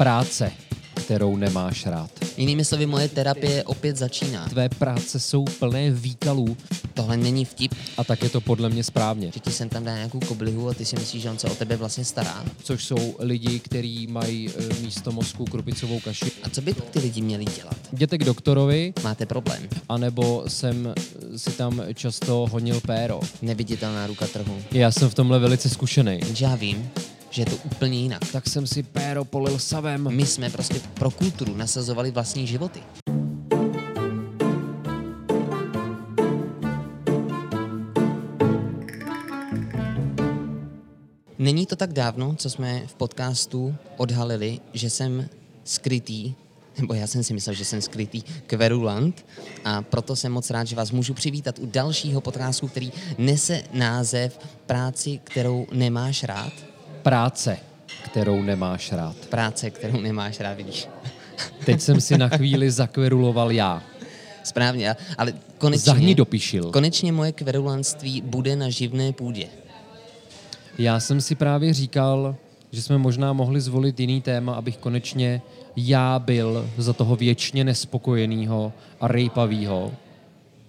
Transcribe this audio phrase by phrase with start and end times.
[0.00, 0.52] Práce,
[0.94, 2.10] kterou nemáš rád.
[2.36, 4.48] Jinými slovy, moje terapie opět začíná.
[4.48, 6.56] Tvé práce jsou plné výkalů
[6.94, 9.30] Tohle není vtip, a tak je to podle mě správně.
[9.34, 11.54] že ti sem tam dá nějakou koblihu a ty si myslíš, že on se o
[11.54, 12.44] tebe vlastně stará.
[12.62, 16.32] Což jsou lidi, kteří mají e, místo mozku krupicovou kaši.
[16.42, 17.76] A co by ty lidi měli dělat?
[17.92, 19.68] Jděte k doktorovi, Máte problém.
[19.88, 20.94] anebo jsem
[21.34, 23.20] e, si tam často honil péro.
[23.42, 24.58] Neviditelná ruka trhu.
[24.72, 26.20] Já jsem v tomhle velice zkušený.
[26.40, 26.90] Já vím,
[27.30, 28.22] že je to úplně jinak.
[28.32, 30.16] Tak jsem si péro polil savem.
[30.16, 32.82] My jsme prostě pro kulturu nasazovali vlastní životy.
[41.38, 45.28] Není to tak dávno, co jsme v podcastu odhalili, že jsem
[45.64, 46.34] skrytý,
[46.78, 49.26] nebo já jsem si myslel, že jsem skrytý kverulant
[49.64, 54.38] a proto jsem moc rád, že vás můžu přivítat u dalšího podcastu, který nese název
[54.66, 56.69] Práci, kterou nemáš rád.
[57.02, 57.58] Práce,
[58.04, 59.16] kterou nemáš rád.
[59.16, 60.88] Práce, kterou nemáš rád, vidíš.
[61.64, 63.82] Teď jsem si na chvíli zakveruloval já.
[64.44, 66.70] Správně, ale konečně, Zahni dopišil.
[66.70, 69.46] konečně moje kverulanství bude na živné půdě.
[70.78, 72.36] Já jsem si právě říkal,
[72.72, 75.42] že jsme možná mohli zvolit jiný téma, abych konečně
[75.76, 79.92] já byl za toho věčně nespokojenýho a rejpavýho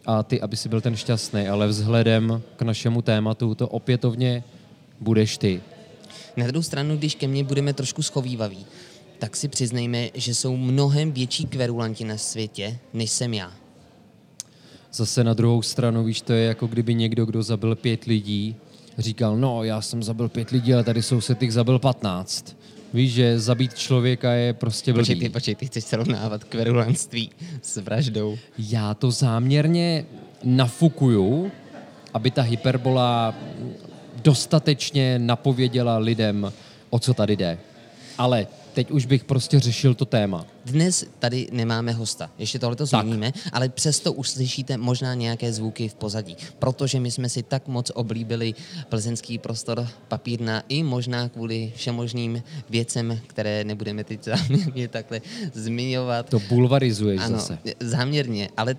[0.06, 4.44] a ty, aby si byl ten šťastný, ale vzhledem k našemu tématu to opětovně
[5.00, 5.62] budeš ty.
[6.38, 8.66] Na druhou stranu, když ke mně budeme trošku schovývaví,
[9.20, 13.52] tak si přiznejme, že jsou mnohem větší kverulanti na světě, než jsem já.
[14.94, 18.56] Zase na druhou stranu, víš, to je jako kdyby někdo, kdo zabil pět lidí,
[18.98, 22.58] říkal, no, já jsem zabil pět lidí, ale tady soused jich zabil patnáct.
[22.94, 25.06] Víš, že zabít člověka je prostě blbý.
[25.06, 28.38] Počkej, ty, počkej, ty chceš srovnávat kverulanství s vraždou.
[28.58, 30.06] Já to záměrně
[30.44, 31.52] nafukuju,
[32.14, 33.36] aby ta hyperbola
[34.24, 36.54] dostatečně napověděla lidem,
[36.90, 37.58] o co tady jde.
[38.18, 40.46] Ale teď už bych prostě řešil to téma.
[40.66, 43.02] Dnes tady nemáme hosta, ještě tohle to Tak.
[43.02, 47.68] zmíníme, ale přesto už slyšíte možná nějaké zvuky v pozadí, protože my jsme si tak
[47.68, 48.54] moc oblíbili
[48.90, 55.22] plzeňský prostor papírna i možná kvůli všemožným věcem, které nebudeme teď záměrně takhle
[55.54, 56.30] zmiňovat.
[56.30, 57.58] To bulvarizuješ ano, zase.
[57.80, 58.76] záměrně, ale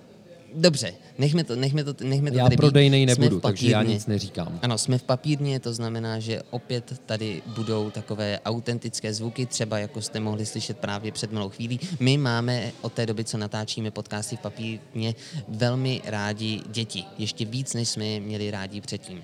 [0.55, 2.57] dobře, nechme to, nechme to, nechme to Já tady být.
[2.57, 4.59] prodejnej Jsme nebudu, takže já nic neříkám.
[4.61, 10.01] Ano, jsme v papírně, to znamená, že opět tady budou takové autentické zvuky, třeba jako
[10.01, 11.79] jste mohli slyšet právě před malou chvílí.
[11.99, 15.15] My máme od té doby, co natáčíme podcasty v papírně,
[15.47, 17.03] velmi rádi děti.
[17.17, 19.23] Ještě víc, než jsme je měli rádi předtím.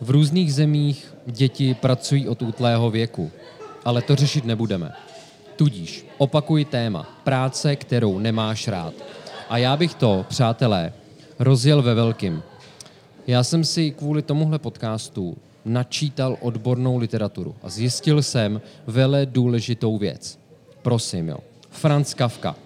[0.00, 3.30] V různých zemích děti pracují od útlého věku,
[3.84, 4.92] ale to řešit nebudeme.
[5.56, 8.94] Tudíž opakuji téma práce, kterou nemáš rád.
[9.48, 10.92] A já bych to, přátelé,
[11.38, 12.42] rozjel ve velkým.
[13.26, 20.38] Já jsem si kvůli tomuhle podcastu načítal odbornou literaturu a zjistil jsem vele důležitou věc.
[20.82, 21.38] Prosím, jo.
[21.70, 22.56] Franz Kafka,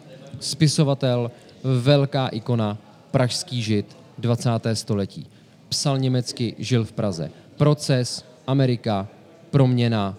[0.41, 1.31] spisovatel,
[1.65, 2.79] velká ikona,
[3.11, 4.51] pražský žid 20.
[4.75, 5.27] století.
[5.69, 7.31] Psal německy, žil v Praze.
[7.57, 9.09] Proces, Amerika,
[9.51, 10.17] proměna,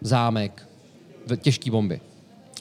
[0.00, 0.68] zámek,
[1.36, 2.00] těžký bomby.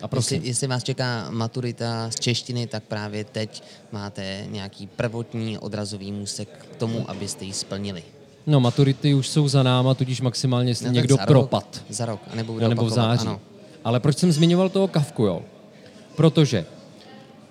[0.03, 5.58] A prosím, Jestli, jestli vás čeká maturita z češtiny, tak právě teď máte nějaký prvotní
[5.58, 8.03] odrazový můstek k tomu, abyste ji splnili.
[8.47, 11.84] no maturity už jsou za náma, tudíž maximálně, jestli No, někdo za rok- propad.
[11.90, 13.28] Za rok, anebo, Jo, nebo v září.
[13.28, 13.40] Ano.
[13.84, 15.42] Ale proč jsem zmiňoval toho Kavku, jo?
[16.16, 16.66] Protože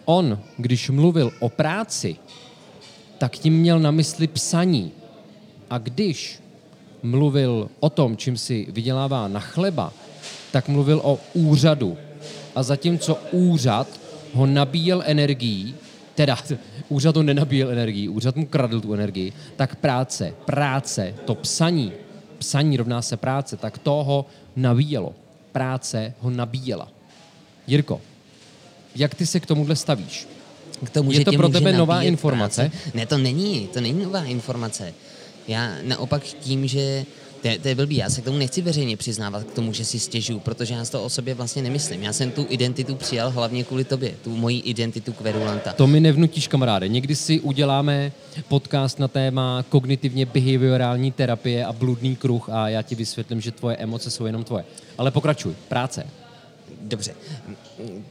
[0.05, 2.17] on, když mluvil o práci,
[3.19, 4.93] tak tím měl na mysli psaní.
[5.71, 6.41] A když
[7.03, 9.93] mluvil o tom, čím si vydělává na chleba,
[10.53, 11.97] tak mluvil o úřadu.
[12.55, 13.89] A zatímco úřad
[14.35, 15.75] ho nabíjel energií,
[16.15, 16.39] teda
[16.89, 21.93] úřad ho nenabíjel energií, úřad mu kradl tu energii, tak práce, práce, to psaní,
[22.39, 24.27] psaní rovná se práce, tak to ho
[24.57, 25.15] nabíjelo.
[25.53, 26.89] Práce ho nabíjela.
[27.67, 28.01] Jirko,
[28.97, 30.29] jak ty se k tomuhle stavíš?
[30.85, 32.71] K tomu, Je to pro tebe nová informace?
[32.71, 32.91] Práce.
[32.95, 34.95] Ne, to není, to není nová informace.
[35.49, 37.05] Já naopak tím, že
[37.43, 39.85] to je, to je blbý, já se k tomu nechci veřejně přiznávat, k tomu, že
[39.85, 42.03] si stěžuju, protože já to o sobě vlastně nemyslím.
[42.03, 45.73] Já jsem tu identitu přijal hlavně kvůli tobě, tu moji identitu kverulanta.
[45.73, 46.89] To mi nevnutíš, kamaráde.
[46.89, 48.13] Někdy si uděláme
[48.49, 53.77] podcast na téma kognitivně behaviorální terapie a bludný kruh a já ti vysvětlím, že tvoje
[53.77, 54.65] emoce jsou jenom tvoje.
[54.99, 55.55] Ale pokračuj.
[55.69, 56.07] Práce.
[56.81, 57.15] Dobře.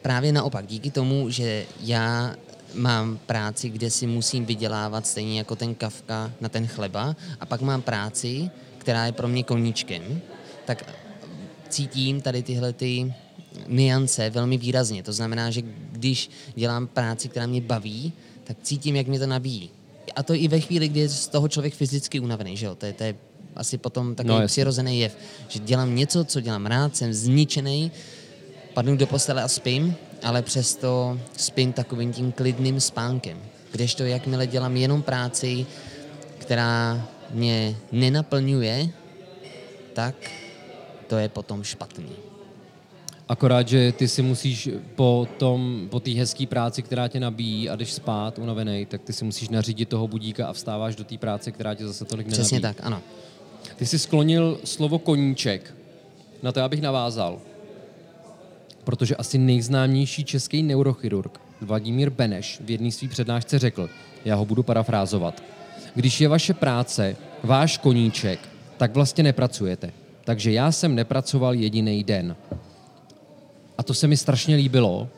[0.01, 2.35] Právě naopak, díky tomu, že já
[2.73, 7.61] mám práci, kde si musím vydělávat stejně jako ten kavka na ten chleba a pak
[7.61, 8.49] mám práci,
[8.81, 10.21] která je pro mě koníčkem,
[10.65, 10.93] tak
[11.69, 13.13] cítím tady tyhle ty
[13.67, 15.03] niance velmi výrazně.
[15.03, 15.61] To znamená, že
[15.91, 18.13] když dělám práci, která mě baví,
[18.43, 19.69] tak cítím, jak mě to nabíjí.
[20.15, 22.75] A to i ve chvíli, kdy je z toho člověk fyzicky unavený, že jo?
[22.75, 23.15] To je, to je
[23.55, 25.17] asi potom takový No, přirozený jev,
[25.47, 27.91] že dělám něco, co dělám rád, jsem zničený,
[28.73, 33.37] padnu do postele a spím, ale přesto spím takovým tím klidným spánkem.
[33.71, 35.65] Kdežto jakmile dělám jenom práci,
[36.37, 38.89] která mě nenaplňuje,
[39.93, 40.15] tak
[41.07, 42.09] to je potom špatný.
[43.29, 47.75] Akorát, že ty si musíš po tom, po té hezké práci, která tě nabíjí a
[47.75, 51.51] jdeš spát unavený, tak ty si musíš nařídit toho budíka a vstáváš do té práce,
[51.51, 52.43] která tě zase tolik nenabíjí.
[52.43, 53.01] Přesně tak, ano.
[53.75, 55.75] Ty jsi sklonil slovo koníček.
[56.43, 57.39] Na to já bych navázal.
[58.83, 63.89] Protože asi nejznámější český neurochirurg Vladimír Beneš v jedné své přednášce řekl,
[64.25, 65.43] já ho budu parafrázovat,
[65.95, 68.39] když je vaše práce váš koníček,
[68.77, 69.91] tak vlastně nepracujete.
[70.23, 72.35] Takže já jsem nepracoval jediný den.
[73.77, 75.09] A to se mi strašně líbilo.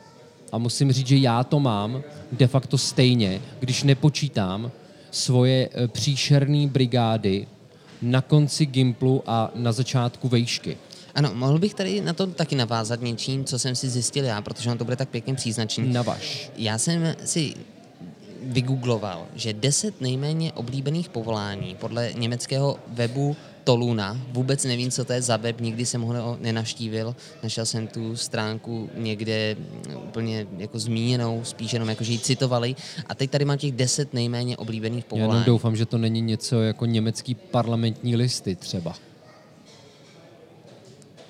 [0.52, 4.70] A musím říct, že já to mám de facto stejně, když nepočítám
[5.10, 7.46] svoje eh, příšerné brigády
[8.02, 10.76] na konci Gimplu a na začátku vejšky.
[11.14, 14.70] Ano, mohl bych tady na to taky navázat něčím, co jsem si zjistil já, protože
[14.70, 15.92] on to bude tak pěkně příznačný.
[15.92, 16.50] Navaž.
[16.56, 17.54] Já jsem si
[18.46, 25.22] vygoogloval, že 10 nejméně oblíbených povolání podle německého webu Toluna, vůbec nevím, co to je
[25.22, 29.56] za web, nikdy jsem ho nenavštívil, našel jsem tu stránku někde
[30.04, 32.76] úplně jako zmíněnou, spíš jenom jako, že ji citovali
[33.06, 35.30] a teď tady mám těch 10 nejméně oblíbených Já povolání.
[35.32, 38.94] jenom doufám, že to není něco jako německý parlamentní listy třeba.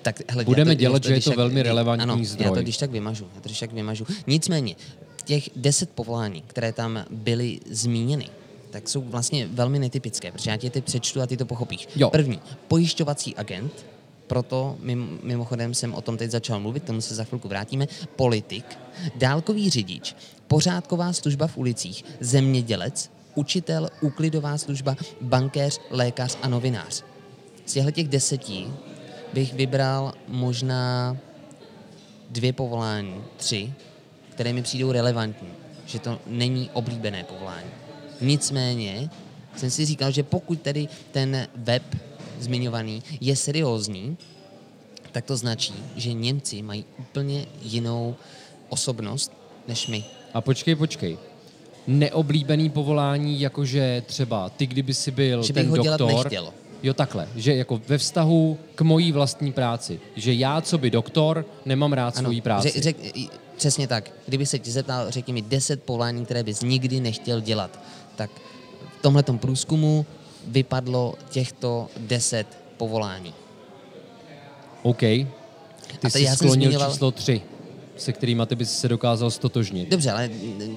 [0.02, 2.24] Tak, hele, Budeme já to, dělat, já že je to tak- velmi relevantní ano, já
[2.24, 2.54] zdroj.
[2.54, 4.06] to když tak vymažu, já to když tak vymažu.
[4.26, 4.74] Nicméně,
[5.24, 8.28] těch deset povolání, které tam byly zmíněny,
[8.70, 11.88] tak jsou vlastně velmi netypické, protože já ti ty přečtu a ty to pochopíš.
[11.96, 12.10] Jo.
[12.10, 13.86] První, pojišťovací agent,
[14.26, 17.86] proto mim, mimochodem jsem o tom teď začal mluvit, tomu se za chvilku vrátíme,
[18.16, 18.78] politik,
[19.16, 20.16] dálkový řidič,
[20.48, 27.04] pořádková služba v ulicích, zemědělec, učitel, úklidová služba, bankéř, lékař a novinář.
[27.66, 28.66] Z těchto těch deseti
[29.32, 31.16] bych vybral možná
[32.30, 33.72] dvě povolání, tři,
[34.34, 35.48] které mi přijdou relevantní,
[35.86, 37.70] že to není oblíbené povolání.
[38.20, 39.10] Nicméně
[39.56, 41.82] jsem si říkal, že pokud tedy ten web
[42.38, 44.16] zmiňovaný je seriózní,
[45.12, 48.16] tak to značí, že Němci mají úplně jinou
[48.68, 49.32] osobnost
[49.68, 50.04] než my.
[50.34, 51.18] A počkej, počkej.
[51.86, 56.24] Neoblíbený povolání, jakože třeba ty, kdyby si byl Že bych ten ho dělat doktor.
[56.24, 56.52] nechtěl.
[56.84, 57.28] Jo, takhle.
[57.36, 60.00] Že jako ve vztahu k mojí vlastní práci.
[60.16, 62.70] Že já, co by doktor, nemám rád svoji práci.
[62.70, 62.96] Řek, řek,
[63.56, 64.10] přesně tak.
[64.26, 67.80] Kdyby se tě zeptal, řekni mi 10 povolání, které bys nikdy nechtěl dělat,
[68.16, 68.30] tak
[68.98, 70.06] v tomhletom průzkumu
[70.46, 72.46] vypadlo těchto 10
[72.76, 73.34] povolání.
[74.82, 75.00] OK.
[75.00, 75.26] Ty
[76.08, 77.42] jsi já jsem sklonil zmiňoval- číslo tři,
[77.96, 79.88] se kterýma ty bys se dokázal stotožnit.
[79.88, 80.30] Dobře, ale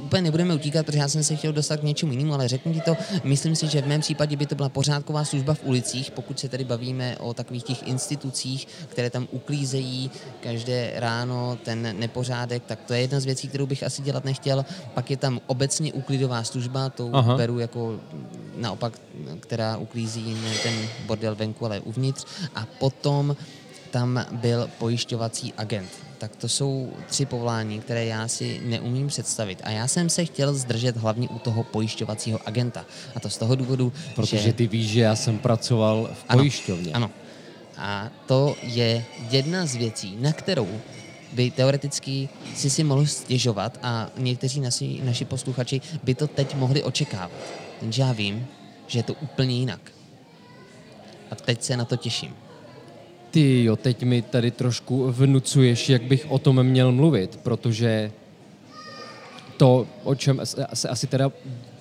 [0.03, 2.81] úplně nebudeme utíkat, protože já jsem se chtěl dostat k něčemu jinému, ale řekni ti
[2.81, 6.39] to, myslím si, že v mém případě by to byla pořádková služba v ulicích, pokud
[6.39, 12.79] se tedy bavíme o takových těch institucích, které tam uklízejí každé ráno ten nepořádek, tak
[12.87, 14.65] to je jedna z věcí, kterou bych asi dělat nechtěl.
[14.93, 17.37] Pak je tam obecně úklidová služba, to Aha.
[17.37, 17.99] beru jako
[18.57, 18.99] naopak,
[19.39, 20.73] která uklízí ne ten
[21.05, 22.25] bordel venku, ale uvnitř.
[22.55, 23.35] A potom
[23.87, 25.89] tam byl pojišťovací agent.
[26.17, 29.61] Tak to jsou tři povolání, které já si neumím představit.
[29.63, 32.85] A já jsem se chtěl zdržet hlavně u toho pojišťovacího agenta.
[33.15, 34.53] A to z toho důvodu, Protože že...
[34.53, 36.93] ty víš, že já jsem pracoval v Ano, pojišťovně.
[36.93, 37.11] Ano.
[37.77, 40.67] A to je jedna z věcí, na kterou
[41.33, 46.83] by teoreticky si si mohl stěžovat a někteří naši, naši posluchači by to teď mohli
[46.83, 47.31] očekávat.
[47.81, 48.47] Jenže já vím,
[48.87, 49.91] že je to úplně jinak.
[51.31, 52.35] A teď se na to těším.
[53.31, 58.11] Ty jo, teď mi tady trošku vnucuješ, jak bych o tom měl mluvit, protože
[59.57, 60.41] to, o čem
[60.73, 61.31] se asi teda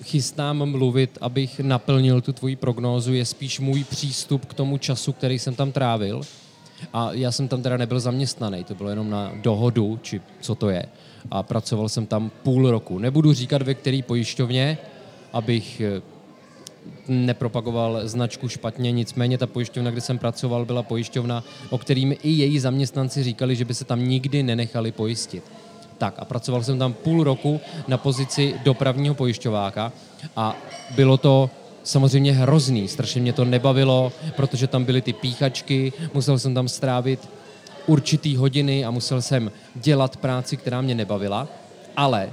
[0.03, 5.39] chystám mluvit, abych naplnil tu tvoji prognózu, je spíš můj přístup k tomu času, který
[5.39, 6.21] jsem tam trávil.
[6.93, 10.69] A já jsem tam teda nebyl zaměstnaný, to bylo jenom na dohodu, či co to
[10.69, 10.85] je.
[11.31, 12.99] A pracoval jsem tam půl roku.
[12.99, 14.77] Nebudu říkat, ve který pojišťovně,
[15.33, 16.01] abych eh,
[17.07, 22.59] nepropagoval značku špatně, nicméně ta pojišťovna, kde jsem pracoval, byla pojišťovna, o kterým i její
[22.59, 25.43] zaměstnanci říkali, že by se tam nikdy nenechali pojistit.
[25.97, 29.91] Tak a pracoval jsem tam půl roku na pozici dopravního pojišťováka
[30.35, 30.55] a
[30.95, 31.49] bylo to
[31.83, 37.29] samozřejmě hrozný, strašně mě to nebavilo, protože tam byly ty píchačky, musel jsem tam strávit
[37.87, 41.47] určitý hodiny a musel jsem dělat práci, která mě nebavila,
[41.97, 42.29] ale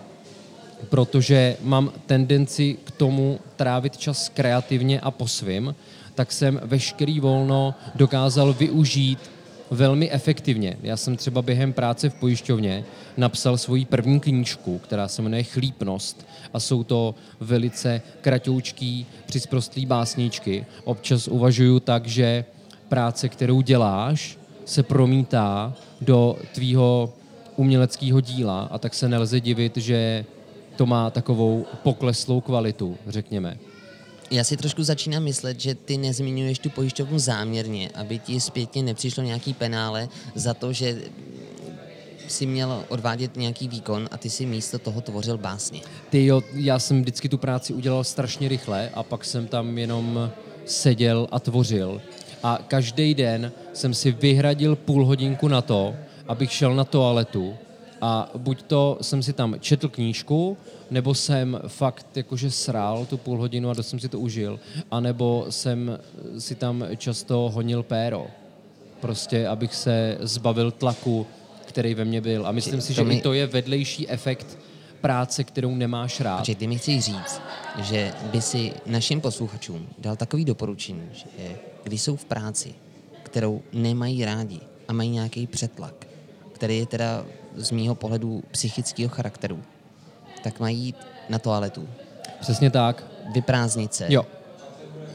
[0.85, 5.75] protože mám tendenci k tomu trávit čas kreativně a po svým,
[6.15, 9.19] tak jsem veškerý volno dokázal využít
[9.71, 10.77] velmi efektivně.
[10.83, 12.85] Já jsem třeba během práce v pojišťovně
[13.17, 20.67] napsal svoji první knížku, která se jmenuje Chlípnost a jsou to velice kratoučký, přisprostlý básničky.
[20.85, 22.45] Občas uvažuju tak, že
[22.89, 27.13] práce, kterou děláš, se promítá do tvýho
[27.57, 30.25] uměleckého díla a tak se nelze divit, že
[30.77, 33.59] to má takovou pokleslou kvalitu, řekněme.
[34.31, 39.23] Já si trošku začínám myslet, že ty nezmiňuješ tu pojišťovnu záměrně, aby ti zpětně nepřišlo
[39.23, 40.97] nějaký penále za to, že
[42.29, 45.81] si měl odvádět nějaký výkon a ty si místo toho tvořil básně.
[46.11, 50.31] Ty jo, já jsem vždycky tu práci udělal strašně rychle a pak jsem tam jenom
[50.65, 52.03] seděl a tvořil.
[52.43, 55.95] A každý den jsem si vyhradil půl hodinku na to,
[56.29, 57.55] abych šel na toaletu
[58.07, 60.57] a buď to jsem si tam četl knížku,
[60.91, 65.47] nebo jsem fakt jakože srál tu půl hodinu a dost jsem si to užil, anebo
[65.51, 65.99] jsem
[66.39, 68.27] si tam často honil péro.
[69.01, 71.27] Prostě, abych se zbavil tlaku,
[71.65, 72.47] který ve mně byl.
[72.47, 74.59] A myslím si, že mi- i to je vedlejší efekt
[75.01, 76.37] práce, kterou nemáš rád.
[76.37, 77.41] Takže ty mi chceš říct,
[77.83, 81.27] že by si našim posluchačům dal takový doporučení, že
[81.85, 82.75] když jsou v práci,
[83.23, 86.07] kterou nemají rádi a mají nějaký přetlak,
[86.53, 89.59] který je teda z mýho pohledu psychického charakteru,
[90.43, 90.97] tak mají jít
[91.29, 91.89] na toaletu,
[92.41, 93.05] Přesně tak.
[93.35, 94.27] vyprázdnit se Jo,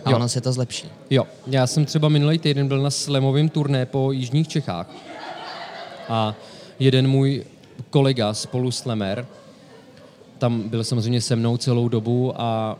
[0.05, 0.15] a jo.
[0.15, 0.87] ono se to zlepší.
[1.09, 1.23] jo.
[1.47, 4.89] Já jsem třeba minulý týden byl na slemovém turné po Jižních Čechách
[6.09, 6.35] a
[6.79, 7.45] jeden můj
[7.89, 9.27] kolega spolu slemer,
[10.37, 12.77] tam byl samozřejmě se mnou celou dobu a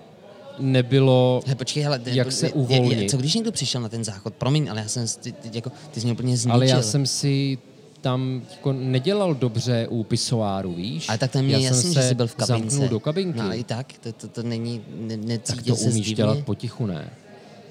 [0.59, 3.11] nebylo, Hele, počkej, hele, Jak se je- je- uvolnit?
[3.11, 4.33] Co když někdo přišel na ten záchod?
[4.33, 6.53] Promiň, ale já jsem, ty, ty, jako, ty jsi mě úplně zničil.
[6.53, 7.57] ale já jsem si
[8.01, 11.09] tam jako nedělal dobře u pisoáru, víš?
[11.09, 12.69] Ale tak to je jasný, že se jsi byl v kabince.
[12.69, 13.39] zamknul do kabinky.
[13.39, 16.15] No ale i tak, to, to, to není, ne, tak necítil to se umíš divně.
[16.15, 17.09] dělat potichu, ne?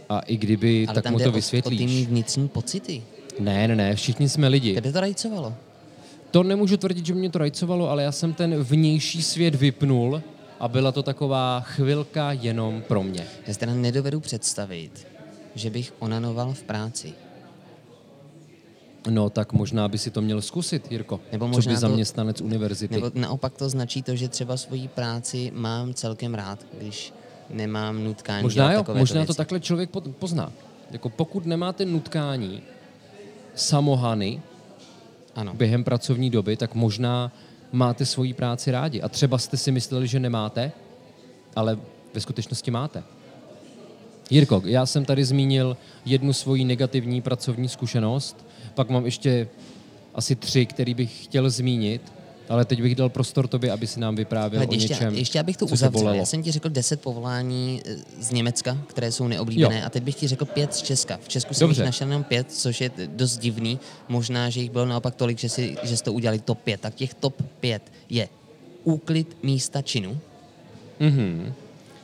[0.08, 1.80] A i kdyby, Ale tak tam mu jde to o- O ty vysvětlíš.
[1.80, 3.02] mý vnitřní pocity.
[3.40, 4.74] Ne, ne, ne, všichni jsme lidi.
[4.74, 5.54] Tebe to rajcovalo.
[6.30, 10.22] To nemůžu tvrdit, že mě to rajcovalo, ale já jsem ten vnější svět vypnul
[10.60, 13.26] a byla to taková chvilka jenom pro mě.
[13.46, 15.06] Já si teda nedovedu představit,
[15.54, 17.12] že bych onanoval v práci.
[19.10, 21.20] No tak možná by si to měl zkusit, Jirko.
[21.32, 22.94] Nebo co možná by to- zaměstnanec univerzity.
[22.94, 27.12] Nebo naopak to značí to, že třeba svoji práci mám celkem rád, když
[27.50, 30.52] nemám nutkání Možná jo, možná to takhle člověk po- pozná.
[30.90, 32.62] Jako pokud nemáte nutkání
[33.54, 34.42] samohany
[35.34, 35.54] Ano.
[35.54, 37.32] během pracovní doby, tak možná
[37.72, 39.02] máte svoji práci rádi.
[39.02, 40.72] A třeba jste si mysleli, že nemáte,
[41.56, 41.78] ale
[42.14, 43.02] ve skutečnosti máte.
[44.30, 48.46] Jirko, já jsem tady zmínil jednu svoji negativní pracovní zkušenost,
[48.78, 49.48] pak mám ještě
[50.14, 52.12] asi tři, který bych chtěl zmínit,
[52.48, 55.40] ale teď bych dal prostor tobě, aby si nám vyprávěl Ale o ještě, něčem, ještě
[55.40, 56.14] abych to uzavřel.
[56.14, 59.82] Já jsem ti řekl 10 povolání eh, z Německa, které jsou neoblíbené, Jo.
[59.86, 61.18] a teď bych ti řekl pět z Česka.
[61.22, 63.78] V Česku jsem jich našel jenom pět, což je dost divný.
[64.08, 66.80] Možná, že jich bylo naopak tolik, že, si, že jste to udělali top 5.
[66.80, 68.28] Tak těch top 5 je
[68.84, 70.18] úklid místa činu,
[71.00, 71.52] Mhm,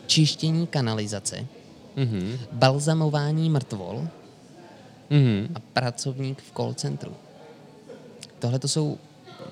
[0.07, 1.47] čištění kanalizace,
[1.97, 4.09] mhm, balzamování mrtvol
[5.11, 5.49] mhm.
[5.55, 7.13] a pracovník v call centru.
[8.39, 8.99] Tohle to jsou,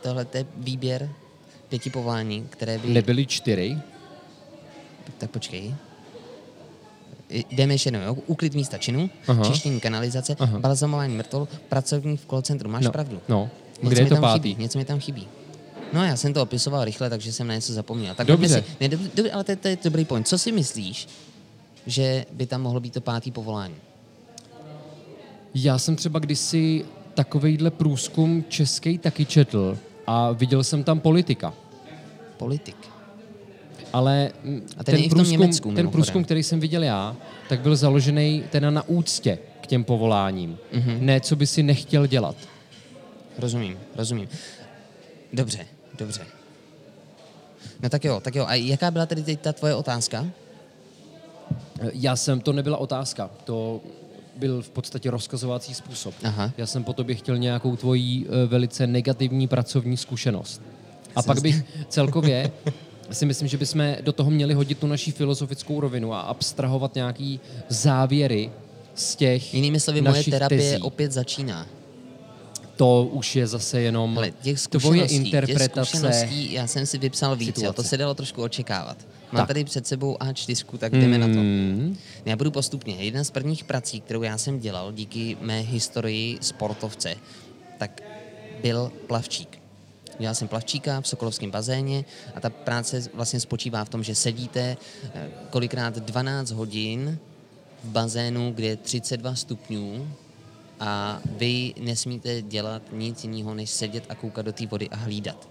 [0.00, 1.10] tohle to je výběr
[1.68, 2.88] pěti povolání, které by...
[2.88, 3.78] Nebyly čtyři?
[5.18, 5.74] Tak počkej.
[7.50, 8.16] Jdeme ještě jednou, jo?
[8.26, 9.44] Úklid místa činu, Aha.
[9.44, 10.58] čištění kanalizace, Aha.
[10.58, 12.70] balzamování mrtvol, pracovník v call centru.
[12.70, 13.20] Máš no, pravdu.
[13.28, 13.50] No,
[13.82, 14.48] Něco kde je mi to tam pátý?
[14.48, 15.28] Chybí, něco mi tam chybí.
[15.92, 18.14] No já jsem to opisoval rychle, takže jsem na něco zapomněl.
[18.14, 18.48] Tak Dobře.
[18.48, 20.28] Si, ne, dobře, dobře, ale to, je- to je dobrý point.
[20.28, 21.08] Co si myslíš,
[21.86, 23.74] že by tam mohlo být to pátý povolání?
[25.54, 31.54] Já jsem třeba kdysi takovejhle průzkum český taky četl a viděl jsem tam politika.
[32.36, 32.76] Politik.
[33.92, 34.32] Ale
[34.76, 35.92] A ten tom průzkum, Německu, ten mimochodem.
[35.92, 37.16] průzkum, který jsem viděl já,
[37.48, 40.58] tak byl založený teda na úctě k těm povoláním.
[40.72, 40.90] Mhm.
[40.90, 41.00] Mm-hmm.
[41.00, 42.36] Ne, co by si nechtěl dělat.
[43.38, 44.28] Rozumím, rozumím.
[45.32, 45.66] Dobře,
[45.98, 46.26] dobře.
[47.82, 48.46] No tak jo, tak jo.
[48.48, 50.26] A jaká byla tedy teď ta tvoje otázka?
[51.92, 53.80] Já jsem, to nebyla otázka, to
[54.36, 56.14] byl v podstatě rozkazovací způsob.
[56.24, 56.52] Aha.
[56.56, 60.62] Já jsem po tobě chtěl nějakou tvojí eh, velice negativní pracovní zkušenost.
[61.16, 62.50] A pak bych celkově
[63.10, 67.40] si myslím, že bychom do toho měli hodit tu naší filozofickou rovinu a abstrahovat nějaký
[67.68, 68.50] závěry
[68.94, 70.82] z těch Jinými slovy, moje terapie tezí.
[70.82, 71.66] opět začíná.
[72.76, 75.90] To už je zase jenom Ale těch tvoje těch interpretace.
[75.90, 78.96] zkušeností já jsem si vypsal víc, jo, to se dalo trošku očekávat.
[79.32, 79.46] Mám Tak.
[79.46, 81.32] tady před sebou A4, tak jdeme na to.
[81.32, 82.94] Mm, Já budu postupně.
[82.94, 87.14] Jedna z prvních prací, kterou já jsem dělal díky mé historii sportovce,
[87.78, 88.00] tak
[88.62, 89.58] byl plavčík.
[90.18, 94.76] Dělal jsem plavčíka v Sokolovském bazéně a ta práce vlastně spočívá v tom, že sedíte
[95.14, 97.18] eh, kolikrát 12 hodin
[97.84, 100.08] v bazénu, kde je 32 stupňů
[100.82, 105.48] a vy nesmíte dělat nic jiného, než sedět a koukat do té vody a hlídat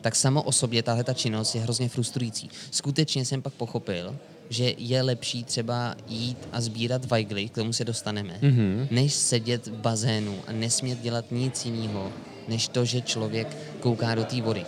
[0.00, 2.50] tak samo o sobě tahle ta činnost je hrozně frustrující.
[2.70, 4.16] Skutečně jsem pak pochopil,
[4.50, 8.50] že je lepší třeba jít a sbírat vajgly, k tomu se dostaneme, Mhm.
[8.52, 8.86] mm-hmm.
[8.90, 12.12] než sedět v bazénu a nesmět dělat nic jiného,
[12.48, 14.66] než to, že člověk kouká do té vody.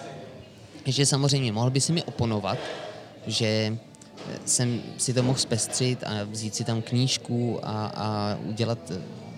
[0.87, 2.59] Že samozřejmě mohl by si mi oponovat,
[3.27, 3.79] že
[4.45, 8.93] jsem si to mohl zpestřit a vzít si tam knížku a, a udělat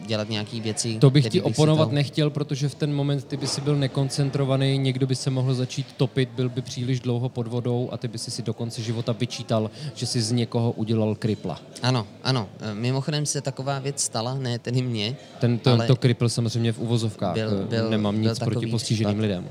[0.06, 0.99] dělat nějaké věci.
[0.99, 1.94] To bych ti oponovat to...
[1.94, 5.87] nechtěl, protože v ten moment ty by si byl nekoncentrovaný, někdo by se mohl začít
[5.97, 9.12] topit, byl by příliš dlouho pod vodou a ty by si si do konce života
[9.12, 11.61] vyčítal, že si z někoho udělal kripla.
[11.82, 12.49] Ano, ano.
[12.73, 15.16] Mimochodem se taková věc stala, ne tedy mě.
[15.40, 15.87] Ten, to, ale...
[15.87, 17.35] to kripl samozřejmě v uvozovkách.
[17.35, 19.23] Byl, byl, Nemám byl nic proti postiženým případ.
[19.23, 19.49] lidem.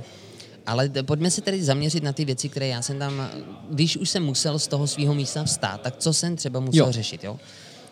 [0.67, 3.29] Ale pojďme se tedy zaměřit na ty věci, které já jsem tam,
[3.69, 6.91] když už jsem musel z toho svého místa vstát, tak co jsem třeba musel jo.
[6.91, 7.39] řešit, jo?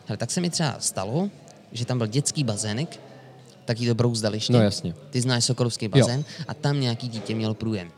[0.06, 1.30] Hele, tak se mi třeba stalo,
[1.72, 3.00] že tam byl dětský bazének,
[3.66, 4.54] taky to brouzdaliště.
[4.54, 4.94] No jasně.
[5.10, 6.46] Ty znáš Sokolovský bazén jo.
[6.48, 7.92] a tam nějaký dítě měl průjem.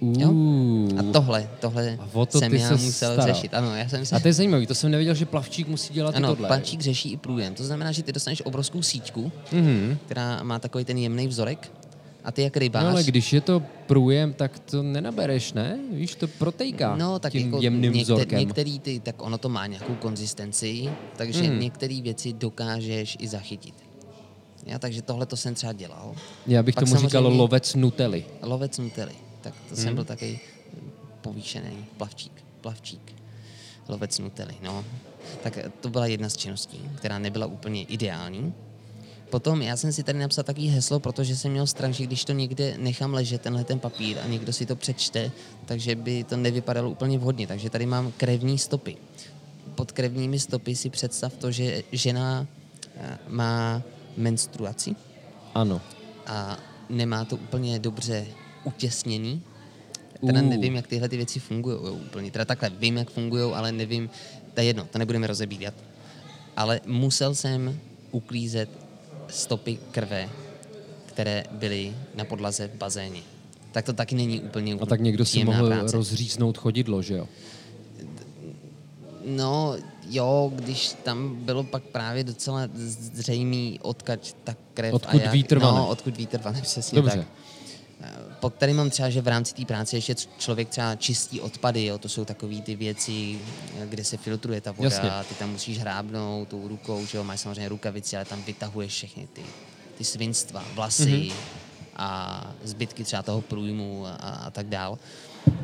[0.00, 0.32] Jo?
[0.98, 3.34] A tohle, tohle a o to jsem já musel staral.
[3.34, 3.54] řešit.
[3.54, 4.16] Ano, já jsem se...
[4.16, 6.48] A to je zajímavé, to jsem nevěděl, že plavčík musí dělat ano, tohle.
[6.48, 7.54] plavčík řeší i průjem.
[7.54, 9.96] To znamená, že ty dostaneš obrovskou síťku, mm-hmm.
[10.06, 11.70] která má takový ten jemný vzorek
[12.26, 12.82] a ty jak rybář...
[12.82, 15.78] No ale když je to průjem, tak to nenabereš, ne?
[15.92, 18.38] Víš, to protejká no, tak tím jako jemným některý, vzorkem.
[18.38, 21.60] Některý ty, tak ono to má nějakou konzistenci, takže mm.
[21.60, 23.74] některé věci dokážeš i zachytit.
[24.66, 26.14] Já, takže tohle to jsem třeba dělal.
[26.46, 28.24] Já bych Pak tomu říkal lovec nutely.
[28.42, 29.14] Lovec nutely.
[29.40, 29.82] Tak to mm.
[29.82, 30.40] jsem byl taky
[31.20, 32.32] povýšený plavčík.
[32.60, 33.14] Plavčík.
[33.88, 34.84] Lovec nutely, no.
[35.42, 38.54] Tak to byla jedna z činností, která nebyla úplně ideální,
[39.30, 42.32] Potom já jsem si tady napsal takový heslo, protože jsem měl strach, že když to
[42.32, 45.30] někde nechám ležet, tenhle ten papír a někdo si to přečte,
[45.66, 47.46] takže by to nevypadalo úplně vhodně.
[47.46, 48.96] Takže tady mám krevní stopy.
[49.74, 52.46] Pod krevními stopy si představ to, že žena
[52.96, 53.82] eh, má
[54.16, 54.96] menstruaci.
[55.54, 55.80] Ano.
[56.26, 58.26] A nemá to úplně dobře
[58.64, 59.42] utěsněný.
[60.26, 60.48] Teda uh.
[60.48, 62.30] nevím, jak tyhle ty věci fungují úplně.
[62.30, 64.10] Teda takhle vím, jak fungují, ale nevím,
[64.54, 65.74] to je jedno, to nebudeme rozebírat.
[66.56, 67.80] Ale musel jsem
[68.10, 68.85] uklízet
[69.28, 70.28] stopy krve,
[71.06, 73.20] které byly na podlaze v bazéně.
[73.72, 75.96] Tak to taky není úplně A tak někdo si mohl práce.
[75.96, 77.28] rozříznout chodidlo, že jo?
[79.26, 79.74] No,
[80.10, 82.68] jo, když tam bylo pak právě docela
[83.12, 87.16] zřejmý, odkaď ta krev odkud a jak, vítr no, odkud vítr vane, přesně Dobře.
[87.18, 87.26] tak.
[88.46, 91.98] Pak tady mám třeba, že v rámci té práce ještě člověk třeba čistí odpady, jo?
[91.98, 93.38] to jsou takové ty věci,
[93.84, 95.10] kde se filtruje ta voda, Jasně.
[95.28, 97.24] ty tam musíš hrábnout tou rukou, že jo?
[97.24, 99.42] máš samozřejmě rukavici, ale tam vytahuješ všechny ty,
[99.98, 101.32] ty svinstva, vlasy mm-hmm.
[101.96, 104.98] a zbytky třeba toho průjmu a, a tak dál.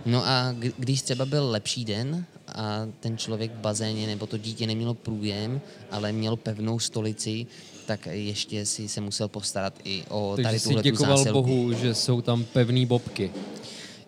[0.07, 4.67] No a když třeba byl lepší den a ten člověk v bazéně nebo to dítě
[4.67, 7.47] nemělo průjem, ale mělo pevnou stolici,
[7.87, 11.43] tak ještě si se musel postarat i o Takže tady tuhle si děkoval zásilku.
[11.43, 13.31] Bohu, že jsou tam pevný bobky.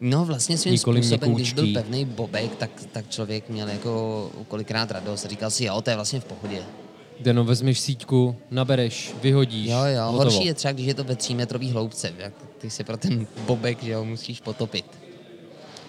[0.01, 4.91] No vlastně svým Nikoli způsobem, když byl pevný bobek, tak, tak člověk měl jako kolikrát
[4.91, 5.27] radost.
[5.27, 6.63] Říkal si, jo, to je vlastně v pohodě.
[7.25, 9.71] Jenom vezmeš síťku, nabereš, vyhodíš.
[9.71, 10.23] Jo, jo, hotovo.
[10.23, 13.83] horší je třeba, když je to ve třímetrový hloubce, jak ty se pro ten bobek,
[13.83, 14.85] že jo, musíš potopit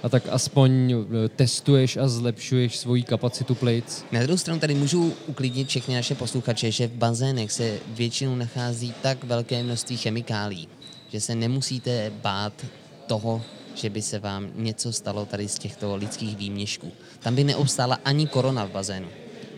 [0.03, 4.05] a tak aspoň eh, testuješ a zlepšuješ svoji kapacitu plic.
[4.11, 8.93] Na druhou stranu tady můžu uklidnit všechny naše posluchače, že v bazénech se většinou nachází
[9.01, 10.67] tak velké množství chemikálí,
[11.11, 12.65] že se nemusíte bát
[13.07, 13.41] toho,
[13.75, 16.91] že by se vám něco stalo tady z těchto lidských výměšků.
[17.19, 19.07] Tam by neobstála ani korona v bazénu.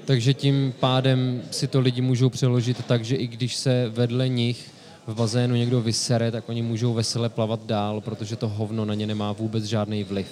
[0.06, 4.77] Takže tím pádem si to lidi můžou přeložit tak, že i když se vedle nich
[5.08, 9.08] v bazénu někdo vysere, tak oni můžou vesele plavat dál, protože to hovno na ně
[9.08, 10.28] nemá vůbec žádný vliv.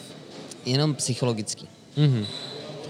[0.66, 1.68] Jenom psychologický.
[1.98, 2.26] Mm-hmm.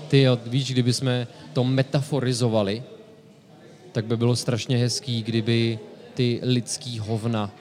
[0.07, 2.83] Ty jo, víš, kdyby jsme to metaforizovali,
[3.91, 5.79] tak by bylo strašně hezký, kdyby
[6.13, 7.51] ty lidský hovna,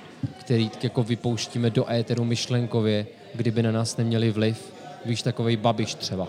[0.40, 4.72] který jako vypouštíme do éteru myšlenkově, kdyby na nás neměli vliv,
[5.04, 6.28] víš, takovej babiš třeba,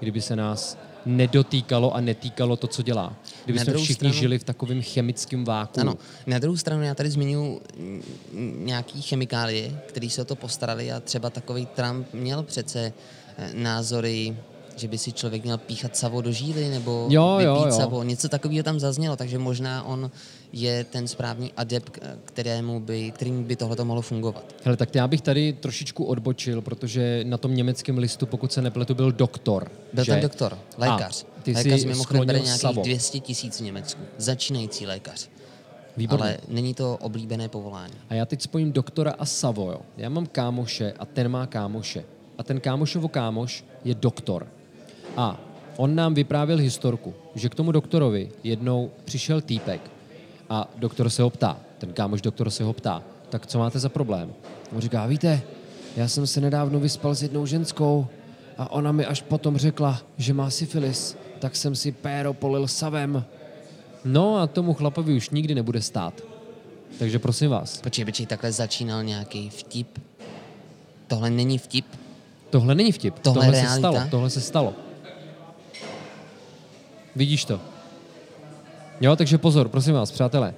[0.00, 3.16] kdyby se nás nedotýkalo a netýkalo to, co dělá.
[3.44, 5.80] Kdyby jsme všichni stranu, žili v takovém chemickém váku.
[5.80, 5.94] Ano,
[6.26, 7.60] na druhou stranu já tady zmiňuji
[8.58, 12.92] nějaký chemikálie, který se o to postarali a třeba takový Trump měl přece
[13.38, 14.36] eh, názory
[14.76, 17.72] že by si člověk měl píchat savo do žíly nebo jo, vypít jo, jo.
[17.72, 18.02] savo.
[18.02, 20.10] Něco takového tam zaznělo, takže možná on
[20.52, 24.54] je ten správný adept, kterému by, kterým by tohle mohlo fungovat.
[24.64, 28.94] Hele, tak já bych tady trošičku odbočil, protože na tom německém listu, pokud se nepletu,
[28.94, 29.70] byl doktor.
[29.92, 30.12] Byl že?
[30.12, 31.24] tam doktor, lékař.
[31.24, 32.82] A, ty lékař mimochodem bere nějakých savo.
[32.82, 34.00] 200 tisíc v Německu.
[34.18, 35.28] Začínající lékař.
[35.96, 36.24] Výborně.
[36.24, 37.94] Ale není to oblíbené povolání.
[38.08, 39.70] A já teď spojím doktora a Savo.
[39.70, 39.80] Jo.
[39.96, 42.04] Já mám kámoše a ten má kámoše.
[42.38, 44.46] A ten kámošovo kámoš je doktor.
[45.16, 45.40] A
[45.76, 49.90] on nám vyprávěl historku, že k tomu doktorovi jednou přišel týpek
[50.50, 53.88] a doktor se ho ptá, ten kámoš doktor se ho ptá, tak co máte za
[53.88, 54.32] problém?
[54.74, 55.42] On říká, víte,
[55.96, 58.06] já jsem se nedávno vyspal s jednou ženskou
[58.58, 63.24] a ona mi až potom řekla, že má syfilis, tak jsem si péro polil savem.
[64.04, 66.20] No a tomu chlapovi už nikdy nebude stát.
[66.98, 69.98] Takže prosím vás, Počkej, počkej, takhle začínal nějaký vtip.
[71.06, 71.86] Tohle není vtip.
[72.50, 73.18] tohle není vtip.
[73.18, 74.02] Tohle tohle se stalo.
[74.10, 74.74] Tohle se stalo.
[77.16, 77.60] Vidíš to?
[79.00, 80.54] Jo, takže pozor, prosím vás, přátelé.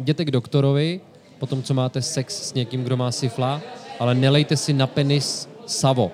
[0.00, 1.00] Jděte k doktorovi,
[1.38, 3.60] potom co máte sex s někým, kdo má syfla,
[3.98, 6.12] ale nelejte si na penis savo.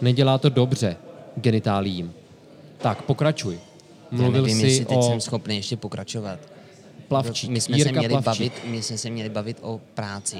[0.00, 0.96] Nedělá to dobře
[1.36, 2.14] genitálím.
[2.78, 3.58] Tak, pokračuj.
[4.10, 6.38] Mluvil Já nevím, jsi jestli teď o jsem schopný ještě pokračovat.
[7.08, 7.50] plavčík.
[7.50, 8.52] My jsme, Jirka se měli Plavčík.
[8.52, 10.36] bavit, my jsme se měli bavit o práci,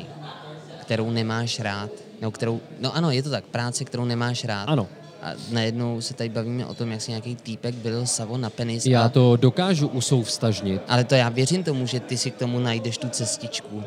[0.81, 1.91] kterou nemáš rád.
[2.21, 4.65] Nebo kterou, no ano, je to tak, práce, kterou nemáš rád.
[4.65, 4.87] Ano.
[5.27, 8.87] A najednou se tady bavíme o tom, jak si nějaký týpek byl savo na penis.
[8.87, 10.83] Já a, to dokážu usouvstažnit.
[10.89, 13.83] Ale to já věřím tomu, že ty si k tomu najdeš tu cestičku.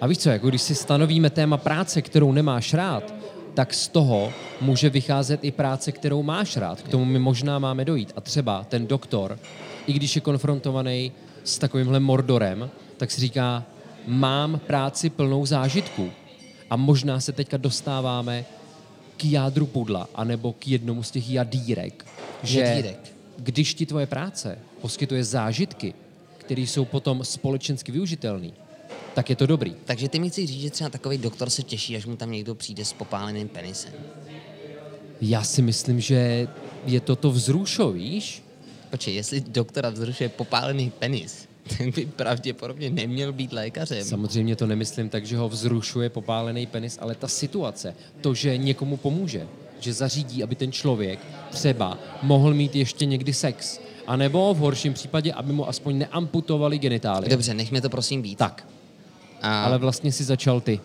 [0.00, 3.14] A víš co, jako když si stanovíme téma práce, kterou nemáš rád,
[3.54, 6.82] tak z toho může vycházet i práce, kterou máš rád.
[6.82, 8.12] K tomu my možná máme dojít.
[8.16, 9.38] A třeba ten doktor,
[9.86, 11.12] i když je konfrontovaný
[11.44, 13.64] s takovýmhle mordorem, tak si říká,
[14.06, 16.10] mám práci plnou zážitků.
[16.70, 18.44] A možná se teďka dostáváme
[19.16, 22.06] k jádru pudla, anebo k jednomu z těch jadírek.
[22.42, 23.12] Že Jadírek.
[23.38, 25.94] když ti tvoje práce poskytuje zážitky,
[26.38, 28.50] které jsou potom společensky využitelné,
[29.14, 29.74] tak je to dobrý.
[29.84, 32.54] Takže ty mi chci říct, že třeba takový doktor se těší, až mu tam někdo
[32.54, 33.92] přijde s popáleným penisem.
[35.20, 36.48] Já si myslím, že
[36.86, 38.42] je to to vzrušo, víš?
[38.90, 44.04] Počkej, jestli doktora vzrušuje popálený penis, tak by pravděpodobně neměl být lékařem.
[44.04, 48.96] Samozřejmě to nemyslím tak, že ho vzrušuje popálený penis, ale ta situace, to, že někomu
[48.96, 49.46] pomůže,
[49.80, 51.18] že zařídí, aby ten člověk
[51.50, 56.78] třeba mohl mít ještě někdy sex, a nebo v horším případě, aby mu aspoň neamputovali
[56.78, 57.30] genitálie.
[57.30, 58.38] Dobře, nechme to prosím být.
[58.38, 58.66] Tak,
[59.42, 60.80] A ale vlastně si začal ty.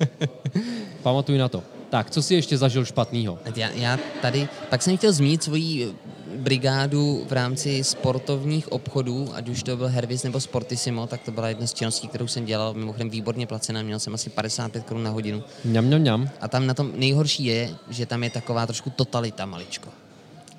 [1.02, 1.62] Pamatuj na to.
[1.90, 3.38] Tak, co si ještě zažil špatného?
[3.56, 5.94] já, já tady, pak jsem chtěl zmínit svoji
[6.36, 11.48] brigádu v rámci sportovních obchodů, ať už to byl Hervis nebo Sportissimo, tak to byla
[11.48, 15.10] jedna z činností, kterou jsem dělal, mimochodem výborně placená, měl jsem asi 55 korun na
[15.10, 15.42] hodinu.
[15.64, 16.30] Mňam, mňam, mňam.
[16.40, 19.88] A tam na tom nejhorší je, že tam je taková trošku totalita maličko.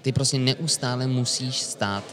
[0.01, 2.03] Ty prostě neustále musíš stát.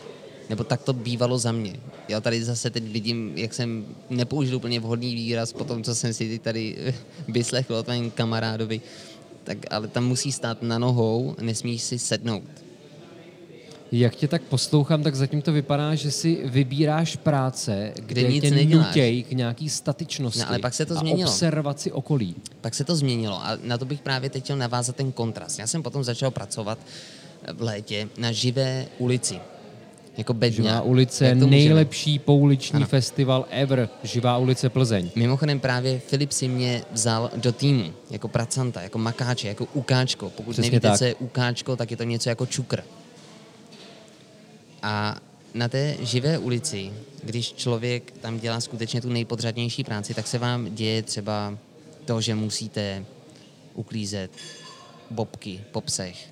[0.48, 1.76] Nebo tak to bývalo za mě.
[2.08, 6.14] Já tady zase teď vidím, jak jsem nepoužil úplně vhodný výraz po tom, co jsem
[6.14, 6.94] si tady
[7.28, 8.80] vyslechl od tvém kamarádovi.
[9.44, 12.42] Tak, ale tam musí stát na nohou, nesmíš si sednout.
[13.92, 18.50] Jak tě tak poslouchám, tak zatím to vypadá, že si vybíráš práce, kde, nic tě
[18.50, 18.86] neděláš.
[18.86, 21.30] nutěj k nějaký statičnosti No, ale pak se to a změnilo.
[21.30, 22.34] observaci okolí.
[22.60, 25.58] Pak se to změnilo a na to bych právě teď chtěl navázat ten kontrast.
[25.58, 26.78] Já jsem potom začal pracovat
[27.52, 29.38] v létě na živé ulici.
[30.16, 30.36] Jako.
[30.48, 31.50] Živá ulice, to můžeme?
[31.50, 32.86] nejlepší pouliční Ano.
[32.86, 33.88] festival ever.
[34.02, 35.10] Živá ulice Plzeň.
[35.16, 40.30] Mimochodem právě Filip si mě vzal do týmu jako pracanta, jako makáče, jako ukáčko.
[40.30, 40.98] Pokud Přesně nevíte, tak.
[40.98, 42.82] co je ukáčko, tak je to něco jako čukr.
[44.82, 45.16] A
[45.54, 50.74] na té živé ulici, když člověk tam dělá skutečně tu nejpodřadnější práci, tak se vám
[50.74, 51.58] děje třeba
[52.04, 53.04] to, že musíte
[53.74, 54.30] uklízet
[55.10, 56.30] bobky po psech.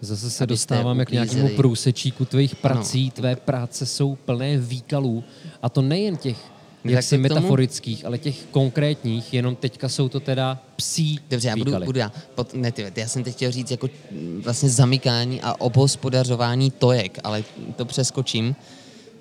[0.00, 3.10] Zase se dostáváme k nějakému průsečíku tvých prací.
[3.10, 5.24] Tvé práce jsou plné výkalů.
[5.62, 6.36] A to nejen těch
[6.92, 10.58] Jak tak si to k tomu- metaforických, ale těch konkrétních, jenom teďka jsou to teda
[10.76, 12.12] psí Dobře, já budu, budu já.
[12.34, 17.18] Pod, ne, ty, já jsem teď chtěl říct jako mm, vlastně zamykání a obhospodařování tojek,
[17.24, 17.44] ale
[17.76, 18.56] to přeskočím.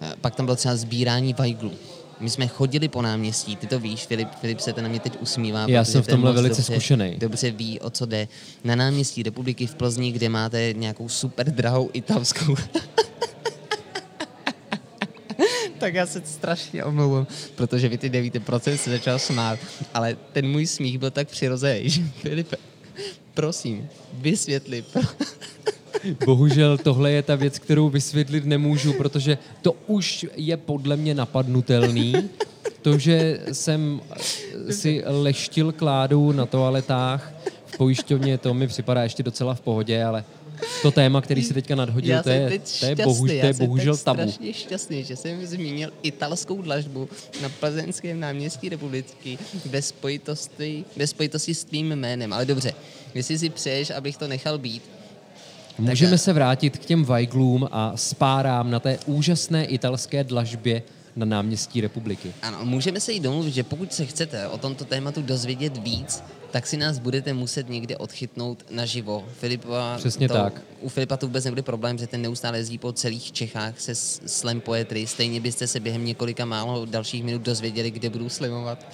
[0.01, 1.71] Eh, Pak tam bylo třeba sbírání vajglů.
[2.19, 5.21] My jsme chodili po náměstí, ty to víš, Filip, Filip se ten na mě teď
[5.21, 5.65] usmívá.
[5.69, 7.17] Já jsem v tomhle velice dobře, zkušenej.
[7.17, 8.27] Dobře ví, o co jde.
[8.63, 12.55] Na náměstí republiky v Plzni, kde máte nějakou super drahou italskou
[15.77, 19.59] tak já se strašně omlouvám, protože vy ty nevíte, proč jsem se začal smát,
[19.93, 22.57] ale ten můj smích byl tak přirozený, že Filipe,
[23.33, 24.83] prosím, vysvětli.
[26.25, 32.13] Bohužel tohle je ta věc, kterou vysvětlit nemůžu, protože to už je podle mě napadnutelný.
[32.81, 34.01] To, že jsem
[34.69, 37.33] si leštil kládu na toaletách
[37.65, 40.23] v pojišťovně, to mi připadá ještě docela v pohodě, ale
[40.81, 43.33] to téma, který si teďka nadhodil, já to jsem je, to je, šťastný, bohu, to
[43.33, 44.21] já je jsem bohužel tabu.
[44.21, 47.09] strašně šťastný, že jsem zmínil italskou dlažbu
[47.41, 52.33] na plzeňském náměstí republiky ve spojitosti, ve spojitosti s tvým jménem.
[52.33, 52.73] Ale dobře,
[53.13, 54.83] jestli si přeješ, abych to nechal být,
[55.77, 60.81] Můžeme se vrátit k těm vajglům a spárám na té úžasné italské dlažbě
[61.15, 62.33] na náměstí republiky.
[62.41, 66.67] Ano, můžeme se jí domluvit, že pokud se chcete o tomto tématu dozvědět víc, tak
[66.67, 69.25] si nás budete muset někde odchytnout naživo.
[69.39, 70.61] Filipa Přesně to, tak.
[70.81, 74.21] U Filipa to vůbec nebude problém, že ten neustále jezdí po celých Čechách se s-
[74.25, 75.07] slam poetry.
[75.07, 78.85] Stejně byste se během několika málo dalších minut dozvěděli, kde budu slimovat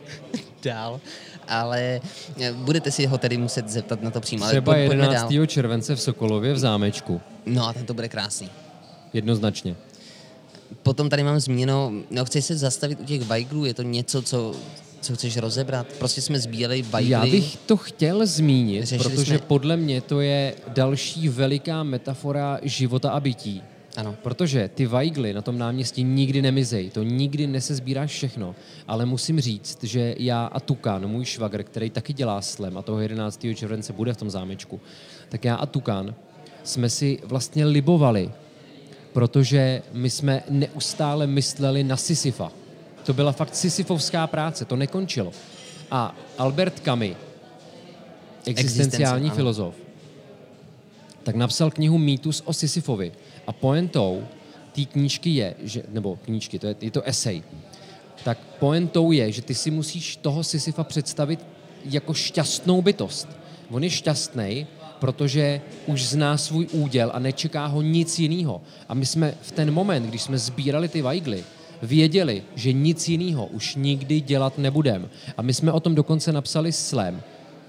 [0.62, 1.00] dál.
[1.48, 2.00] Ale
[2.40, 4.44] eh, budete si ho tedy muset zeptat na to přímo.
[4.44, 5.32] Ale Třeba pojďme 11.
[5.34, 5.46] dál.
[5.46, 7.20] července v Sokolově v zámečku.
[7.46, 8.50] No a ten to bude krásný.
[9.12, 9.76] Jednoznačně.
[10.82, 14.54] Potom tady mám zmíněno, no chci se zastavit u těch vajglů, je to něco, co,
[15.00, 15.86] co chceš rozebrat?
[15.98, 17.12] Prostě jsme sbírali vajgly.
[17.12, 22.58] Já bych to chtěl zmínit, Řešili protože jsme- podle mě to je další veliká metafora
[22.62, 23.62] života a bytí.
[23.96, 24.14] Ano.
[24.22, 28.54] Protože ty vajgly na tom náměstí nikdy nemizej, to nikdy nesezbíráš všechno,
[28.88, 33.00] ale musím říct, že já a Tukan, můj švagr, který taky dělá slem a toho
[33.00, 33.54] 11.
[33.54, 34.80] července bude v tom zámečku,
[35.28, 36.14] tak já a Tukan
[36.64, 38.30] jsme si vlastně libovali,
[39.16, 42.52] protože my jsme neustále mysleli na Sisyfa.
[43.04, 45.32] To byla fakt sisyfovská práce, to nekončilo.
[45.90, 47.16] A Albert Camus,
[48.44, 49.74] existenciální filozof,
[51.22, 53.12] tak napsal knihu Mýtus o Sisyfovi.
[53.46, 54.24] A pointou
[54.72, 57.42] té knížky je, že, nebo knížky, to je, je to esej,
[58.24, 61.40] tak pointou je, že ty si musíš toho Sisyfa představit
[61.84, 63.28] jako šťastnou bytost.
[63.70, 64.66] On je šťastný,
[64.98, 68.60] protože už zná svůj úděl a nečeká ho nic jiného.
[68.88, 71.44] A my jsme v ten moment, když jsme sbírali ty vajgly,
[71.82, 75.08] věděli, že nic jiného už nikdy dělat nebudeme.
[75.36, 77.20] A my jsme o tom dokonce napsali slam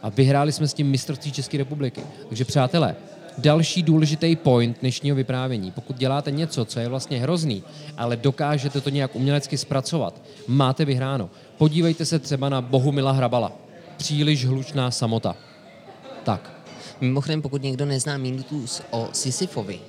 [0.02, 2.02] a vyhráli jsme s tím mistrovství České republiky.
[2.28, 2.96] Takže přátelé,
[3.38, 5.72] další důležitý point dnešního vyprávění.
[5.72, 7.64] Pokud děláte něco, co je vlastně hrozný,
[7.98, 11.30] ale dokážete to nějak umělecky zpracovat, máte vyhráno.
[11.58, 13.52] Podívejte se třeba na Bohumila Hrabala.
[13.98, 15.36] Příliš hlučná samota.
[16.24, 16.57] Tak,
[17.02, 19.80] Mimochodem, pokud někdo nezná mýtus o Sisyfovi,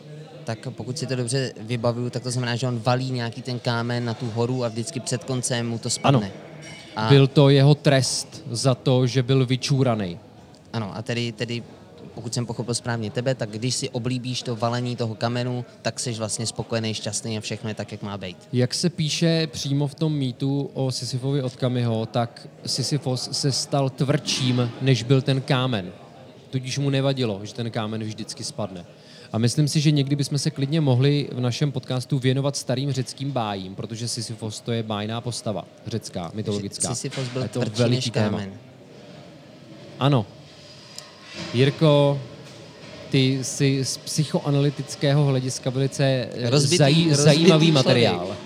[0.44, 4.04] tak pokud si to dobře vybavuju, tak to znamená, že on valí nějaký ten kámen
[4.04, 6.26] na tu horu a vždycky před koncem mu to spadne.
[6.26, 7.06] Ano.
[7.06, 10.18] A, byl to jeho trest za to, že byl vyčúraný.
[10.72, 11.62] Ano, a tedy, tedy
[12.14, 16.12] pokud jsem pochopil správně tebe, tak když si oblíbíš to valení toho kamenu, tak jsi
[16.12, 18.36] vlastně spokojený, šťastný a všechno je tak, jak má být.
[18.52, 23.90] Jak se píše přímo v tom mýtu o Sisyfovi od Kamiho, tak Sisyfos se stal
[23.90, 25.92] tvrdším, než byl ten kámen.
[26.50, 28.84] Tudíž mu nevadilo, že ten kámen vždycky spadne.
[29.32, 33.30] A myslím si, že někdy bychom se klidně mohli v našem podcastu věnovat starým řeckým
[33.30, 36.88] bájím, protože Sisyfos to je bájná postava, řecká, mytologická.
[36.94, 38.30] Sisyfos byl je to tvrdší veliký než téma.
[38.38, 38.52] kámen.
[40.00, 40.26] Ano.
[41.54, 42.20] Jirko,
[43.10, 47.74] ty jsi z psychoanalytického hlediska velice Rozbitý, zají, rozbitý zajímavý člověk.
[47.86, 48.36] materiál.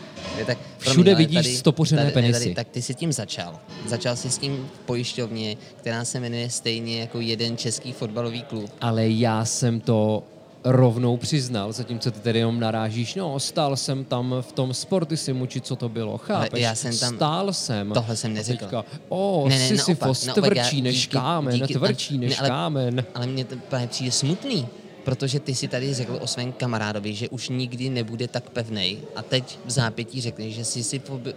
[0.46, 2.40] Tak, Všude ale vidíš stopořené tady, penisy.
[2.42, 3.58] Tady, tak ty jsi tím začal.
[3.86, 8.70] Začal jsi s tím v pojišťovně, která se jmenuje stejně jako jeden český fotbalový klub.
[8.80, 10.22] Ale já jsem to
[10.64, 15.60] rovnou přiznal, zatímco ty tedy jenom narážíš, no, stál jsem tam v tom Sportisimu, či
[15.60, 16.62] co to bylo, chápeš?
[16.62, 17.90] já jsem tam- Stál jsem.
[17.92, 18.58] Tohle jsem neřekl.
[18.64, 23.04] Teďka, o, Ne, ne, Sisyfos, tvrdší než díky- kámen, díky- tvrdší ne, než ale- kámen.
[23.14, 24.66] Ale mně to právě přijde smutný,
[25.04, 29.22] protože ty si tady řekl o svém kamarádovi, že už nikdy nebude tak pevnej a
[29.22, 30.64] teď v zápětí řekneš, že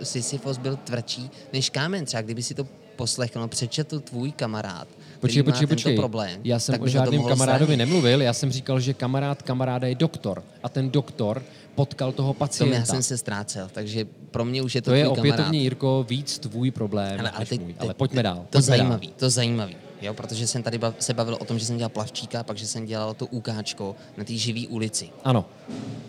[0.03, 2.05] Sisyfos byl tvrdší než kámen.
[2.05, 4.87] Třeba kdyby si to poslechl, no, přečetl tvůj kamarád,
[5.19, 5.95] Počkej, který má počkej, tento počkej.
[5.95, 7.77] problém, Já jsem o žádném kamarádovi zranit.
[7.77, 10.43] nemluvil, já jsem říkal, že kamarád kamaráda je doktor.
[10.63, 11.43] A ten doktor
[11.75, 12.77] potkal toho Tom pacienta.
[12.77, 15.19] já jsem se ztrácel, takže pro mě už je to, To je kamarád.
[15.19, 17.75] opětovně, Jirko, víc tvůj problém Ale, ale teď, můj.
[17.79, 18.35] Ale pojďme dál.
[18.35, 19.15] To pojďme zajímavý, Dál.
[19.19, 19.75] to zajímavý.
[20.01, 22.67] Jo, protože jsem tady bav, se bavil o tom, že jsem dělal plavčíka, pak že
[22.67, 25.09] jsem dělal to úkáčko na té živý ulici.
[25.23, 25.45] Ano.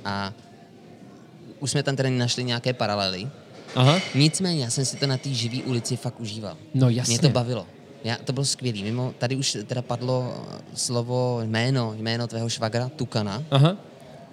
[0.05, 0.33] A
[1.61, 3.29] už jsme tam tedy našli nějaké paralely.
[3.75, 3.99] Aha.
[4.15, 6.57] Nicméně, já jsem si to na té živý ulici fakt užíval.
[6.75, 7.13] No jasně.
[7.13, 7.67] Mě to bavilo.
[8.05, 8.83] Já, to bylo skvělý.
[8.83, 13.43] Mimo, tady už teda padlo slovo jméno, jméno tvého švagra, Tukana.
[13.51, 13.77] Aha.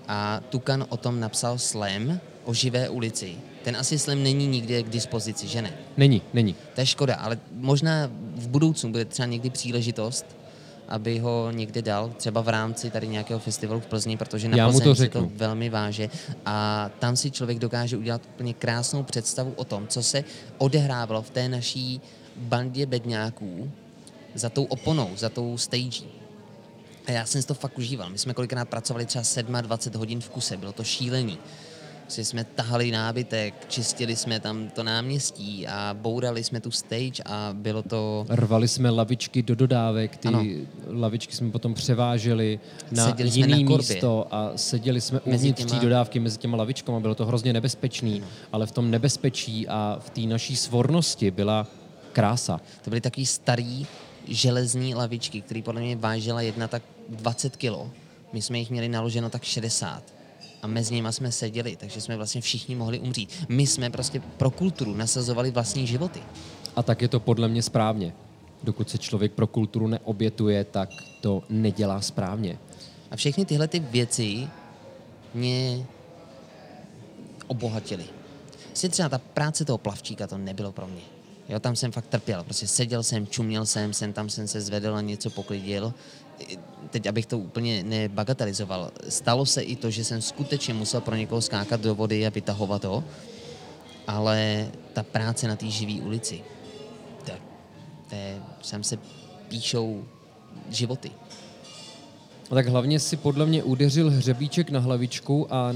[0.08, 3.36] A Tukan o tom napsal slam o živé ulici.
[3.64, 5.74] Ten asi slam není nikde k dispozici, že ne?
[5.98, 6.56] Není, není.
[6.76, 10.26] To je škoda, ale možná v budoucnu bude třeba někdy příležitost,
[10.88, 14.68] aby ho někde dal, třeba v rámci tady nějakého festivalu v Plzni, protože na Já
[14.68, 16.10] mu to se to velmi váže
[16.46, 20.24] a tam si člověk dokáže udělat úplně krásnou představu o tom, co se
[20.58, 22.02] odehrávalo v té naší
[22.36, 23.72] bandě bedňáků
[24.36, 26.06] za tou oponou, za tou stagí.
[27.08, 28.10] A já jsem si to fakt užíval.
[28.10, 31.38] My jsme kolikrát pracovali třeba 27 hodin v kuse, bylo to šílený.
[32.02, 37.50] Prostě jsme tahali nábytek, čistili jsme tam to náměstí a bourali jsme tu stage a
[37.54, 38.26] bylo to...
[38.30, 40.44] Rvali jsme lavičky do dodávek, ty Ano.
[40.88, 42.60] lavičky jsme potom převáželi
[42.92, 43.96] na Seděli jsme jiný na korbě.
[43.96, 47.00] místo a seděli jsme Mezi uvnitř těma- té dodávky mezi těma lavičkama.
[47.00, 51.68] Bylo to hrozně nebezpečný, ale v tom nebezpečí a v té naší svornosti byla
[52.12, 52.62] krása.
[52.84, 53.86] To byly takový starý
[54.28, 57.92] železní lavičky, které podle mě vážila jedna tak 20 kilo.
[58.34, 60.04] My jsme jich měli naloženo tak 60.
[60.62, 63.46] A mezi nimi jsme seděli, takže jsme vlastně všichni mohli umřít.
[63.50, 66.20] My jsme prostě pro kulturu nasazovali vlastní životy.
[66.76, 68.14] A tak je to podle mě správně.
[68.64, 70.90] Dokud se člověk pro kulturu neobětuje, tak
[71.22, 72.60] to nedělá správně.
[73.12, 74.48] A všechny tyhle ty věci
[75.34, 75.86] mě
[77.48, 78.06] obohatily.
[78.74, 81.02] Si třeba ta práce toho plavčíka to nebylo pro mě.
[81.50, 82.44] Jo, tam jsem fakt trpěl.
[82.44, 85.94] Prostě seděl jsem, čuměl jsem, jsem tam jsem se zvedl a něco poklidil.
[86.90, 91.42] Teď, abych to úplně nebagatelizoval, stalo se i to, že jsem skutečně musel pro někoho
[91.42, 93.04] skákat do vody a vytahovat ho,
[94.08, 96.42] ale ta práce na té živé ulici,
[97.26, 97.32] to,
[98.10, 98.98] to je, sem se
[99.48, 100.04] píšou
[100.70, 101.12] životy.
[102.52, 105.76] A tak hlavně si podle mě udeřil hřebíček na hlavičku a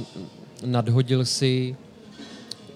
[0.66, 1.76] nadhodil si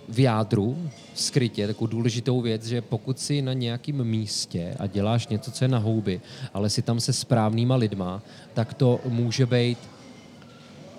[0.10, 5.52] v jádru skrytě takovou důležitou věc, že pokud si na nějakém místě a děláš něco,
[5.52, 6.22] co je na houby,
[6.54, 8.22] ale si tam se správnýma lidma,
[8.54, 9.78] tak to může být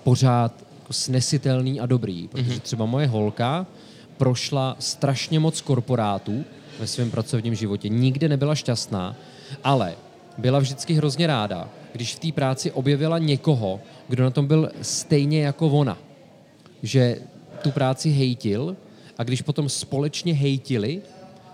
[0.03, 2.27] pořád jako snesitelný a dobrý.
[2.27, 3.65] Protože třeba moje holka
[4.17, 6.45] prošla strašně moc korporátů
[6.79, 7.89] ve svém pracovním životě.
[7.89, 9.15] Nikde nebyla šťastná,
[9.63, 9.95] ale
[10.37, 15.41] byla vždycky hrozně ráda, když v té práci objevila někoho, kdo na tom byl stejně
[15.41, 15.97] jako ona.
[16.83, 17.17] Že
[17.61, 18.75] tu práci hejtil
[19.17, 21.01] a když potom společně hejtili,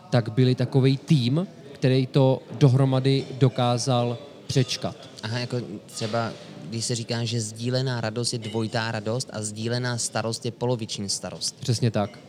[0.09, 4.17] tak byli takový tým, který to dohromady dokázal
[4.47, 4.95] přečkat.
[5.23, 6.31] Aha, jako třeba,
[6.63, 11.55] když se říká, že sdílená radost je dvojitá radost a sdílená starost je poloviční starost.
[11.59, 12.19] Přesně tak.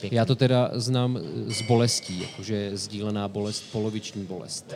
[0.00, 0.16] Pěkný.
[0.16, 4.74] Já to teda znám z bolestí, jakože sdílená bolest, poloviční bolest.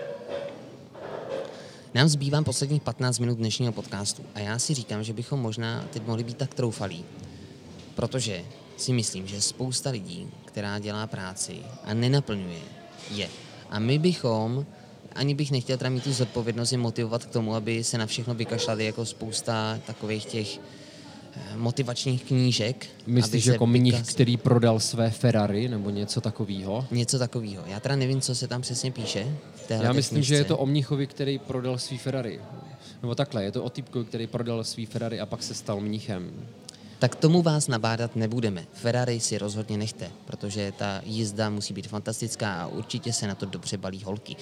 [1.94, 6.06] Nám zbývá posledních 15 minut dnešního podcastu a já si říkám, že bychom možná teď
[6.06, 7.04] mohli být tak troufalí,
[7.94, 8.44] protože
[8.76, 12.60] si myslím, že spousta lidí, která dělá práci a nenaplňuje
[13.10, 13.28] je.
[13.70, 14.66] A my bychom,
[15.14, 18.34] ani bych nechtěl teda mít tu zodpovědnost je motivovat k tomu, aby se na všechno
[18.34, 22.86] vykašlali jako spousta takových těch eh, motivačních knížek.
[23.02, 26.86] aby Myslíš jako mnich, vykas- který prodal své Ferrari nebo něco takového?
[26.90, 27.64] Něco takového.
[27.66, 29.36] Já teda nevím, co se tam přesně píše.
[29.70, 30.48] Já myslím, že je knížce.
[30.48, 32.40] to o mnichovi, který prodal svý Ferrari.
[33.02, 36.30] Nebo takhle, je to o typku, který prodal svý Ferrari a pak se stal mnichem.
[36.98, 38.66] Tak tomu vás nabádat nebudeme.
[38.72, 43.46] Ferrari si rozhodně nechte, protože ta jízda musí být fantastická a určitě se na to
[43.46, 44.36] dobře balí holky.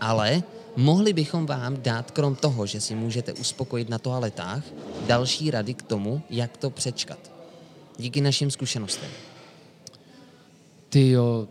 [0.00, 0.42] Ale
[0.76, 4.62] mohli bychom vám dát, krom toho, že si můžete uspokojit na toaletách,
[5.06, 7.18] další rady k tomu, jak to přečkat.
[7.98, 9.10] Díky našim zkušenostem.
[10.88, 11.48] Ty jo,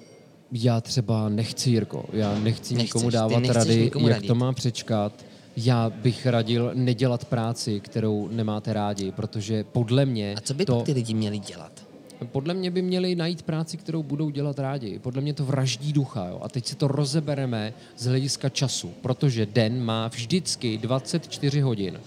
[0.51, 4.27] já třeba nechci, Jirko, já nechci Nechceš, nikomu dávat rady, nikomu jak radit.
[4.27, 5.26] to má přečkat.
[5.59, 10.81] Já bych radil nedělat práci, kterou nemáte rádi, protože podle mě A co by to...
[10.81, 11.87] ty lidi měli dělat?
[12.31, 14.99] Podle mě by měli najít práci, kterou budou dělat rádi.
[14.99, 16.27] Podle mě to vraždí ducha.
[16.27, 16.39] Jo?
[16.41, 21.99] A teď si to rozebereme z hlediska času, protože den má vždycky 24 hodin.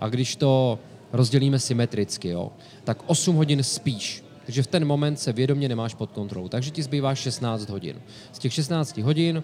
[0.00, 0.78] A když to
[1.12, 2.52] rozdělíme symetricky, jo,
[2.84, 4.24] tak 8 hodin spíš.
[4.46, 6.48] Takže v ten moment se vědomě nemáš pod kontrolou.
[6.48, 7.96] Takže ti zbývá 16 hodin.
[8.32, 9.42] Z těch 16 hodin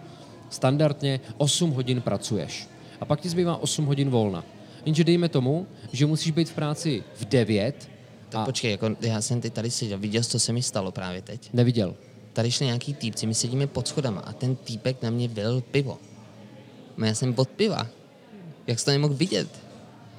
[0.50, 2.73] standardně 8 hodin pracuješ.
[3.04, 4.44] A pak ti zbývá 8 hodin volna.
[4.84, 7.90] Jenže dejme tomu, že musíš být v práci v 9
[8.28, 10.92] Tak a počkej, jako já jsem teď tady seděl, viděl jsi, co se mi stalo
[10.92, 11.50] právě teď?
[11.52, 11.94] neviděl.
[12.32, 15.98] Tady šli nějaký týpci, my sedíme pod schodama a ten týpek na mě byl pivo.
[16.96, 17.86] No já jsem pod piva.
[18.66, 19.48] Jak jsi to nemohl vidět?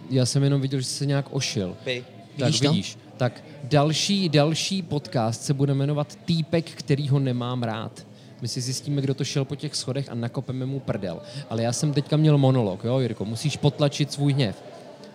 [0.09, 1.75] Já jsem jenom viděl, že jsi se nějak ošil.
[1.85, 2.03] Tak
[2.37, 2.69] Vidíš to?
[2.69, 2.97] vidíš.
[3.17, 8.07] Tak další, další podcast se bude jmenovat Týpek, který ho nemám rád.
[8.41, 11.21] My si zjistíme, kdo to šel po těch schodech a nakopeme mu prdel.
[11.49, 14.63] Ale já jsem teďka měl monolog, jo, Jirko, musíš potlačit svůj hněv.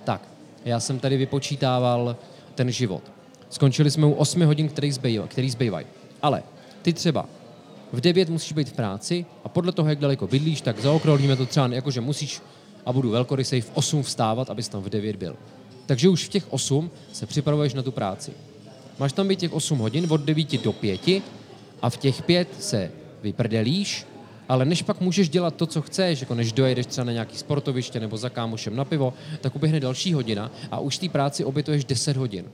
[0.04, 0.28] Tak,
[0.64, 2.16] já jsem tady vypočítával
[2.54, 3.02] ten život.
[3.50, 5.28] Skončili jsme u 8 hodin, který zbývají.
[5.28, 5.86] Který zbývají.
[6.22, 6.42] Ale
[6.82, 7.26] ty třeba
[7.92, 11.46] v 9 musíš být v práci a podle toho, jak daleko bydlíš, tak zaokrolíme to
[11.46, 12.40] třeba, jakože musíš,
[12.86, 15.36] a budu velkorysej, v 8 vstávat, abys tam v 9 byl.
[15.86, 18.32] Takže už v těch 8 se připravuješ na tu práci.
[18.98, 21.22] Máš tam být těch 8 hodin od 9 do 5
[21.82, 24.06] a v těch 5 se vyprdelíš,
[24.48, 28.00] ale než pak můžeš dělat to, co chceš, jako než dojedeš třeba na nějaký sportoviště
[28.00, 32.16] nebo za kámošem na pivo, tak uběhne další hodina a už té práci obětuješ 10
[32.16, 32.44] hodin.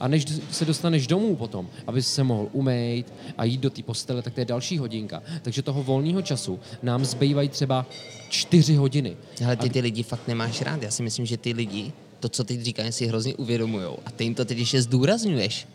[0.00, 4.22] A než se dostaneš domů potom, aby se mohl umýt a jít do té postele,
[4.22, 5.22] tak to je další hodinka.
[5.42, 7.86] Takže toho volného času nám zbývají třeba
[8.28, 9.16] 4 hodiny.
[9.44, 10.82] Ale ty ty lidi fakt nemáš rád.
[10.82, 13.98] Já si myslím, že ty lidi to, co teď říkají, si hrozně uvědomujou.
[14.06, 15.66] A ty jim to teď ještě zdůrazňuješ.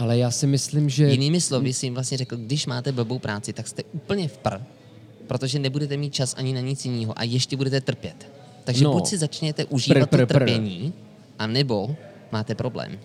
[0.00, 1.08] Ale já si myslím, že...
[1.08, 4.58] Jinými slovy si jim vlastně řekl, když máte blbou práci, tak jste úplně v pr,
[5.26, 8.28] protože nebudete mít čas ani na nic jiného a ještě budete trpět.
[8.64, 8.92] Takže No.
[8.92, 10.34] buď si začněte užívat Pr, pr, to pr.
[10.34, 10.92] trpění,
[11.38, 11.96] anebo
[12.32, 12.98] máte problém.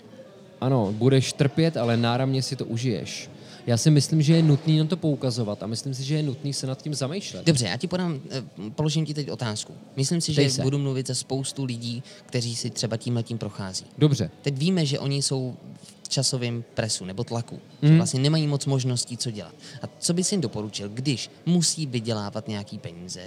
[0.62, 3.30] Ano, budeš trpět, ale náramně si to užiješ.
[3.68, 6.54] Já si myslím, že je nutný na to poukazovat a myslím si, že je nutný
[6.54, 7.46] se nad tím zamýšlet.
[7.46, 8.44] Dobře, já ti podám, eh,
[8.76, 9.74] položím ti teď otázku.
[9.96, 10.62] Myslím si, Dej že se.
[10.62, 13.86] budu mluvit za spoustu lidí, kteří si třeba tímhle tím prochází.
[13.98, 14.30] Dobře.
[14.42, 15.56] Teď víme, že oni jsou
[16.04, 17.56] v časovém presu nebo tlaku.
[17.56, 17.62] Mm.
[17.82, 17.92] Mhm.
[17.92, 19.56] Že vlastně nemají moc možností, co dělat.
[19.82, 23.22] A co bys jim doporučil, když musí vydělávat nějaký peníze,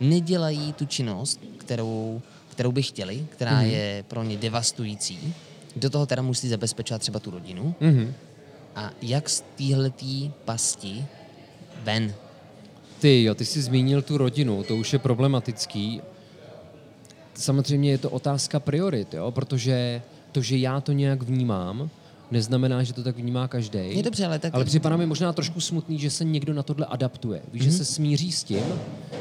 [0.00, 3.66] nedělají tu činnost, kterou, kterou by chtěli, která mm.
[3.66, 5.34] je pro ně devastující,
[5.76, 7.74] do toho teda musí zabezpečovat třeba tu rodinu.
[7.80, 8.14] Mhm.
[8.76, 11.04] A jak z téhletý pasti
[11.82, 12.14] ven.
[13.00, 16.00] Ty jo, ty jsi zmínil tu rodinu, to už je problematický.
[17.34, 20.02] Samozřejmě je to otázka priorit, jo, protože
[20.32, 21.90] to, že já to nějak vnímám,
[22.30, 23.78] neznamená, že to tak vnímá každý.
[23.78, 24.54] Je dobře, ale tak...
[24.54, 27.42] Ale připadá mi možná trošku smutný, že se někdo na tohle adaptuje.
[27.52, 27.64] Víš, mm-hmm.
[27.64, 28.64] že se smíří s tím,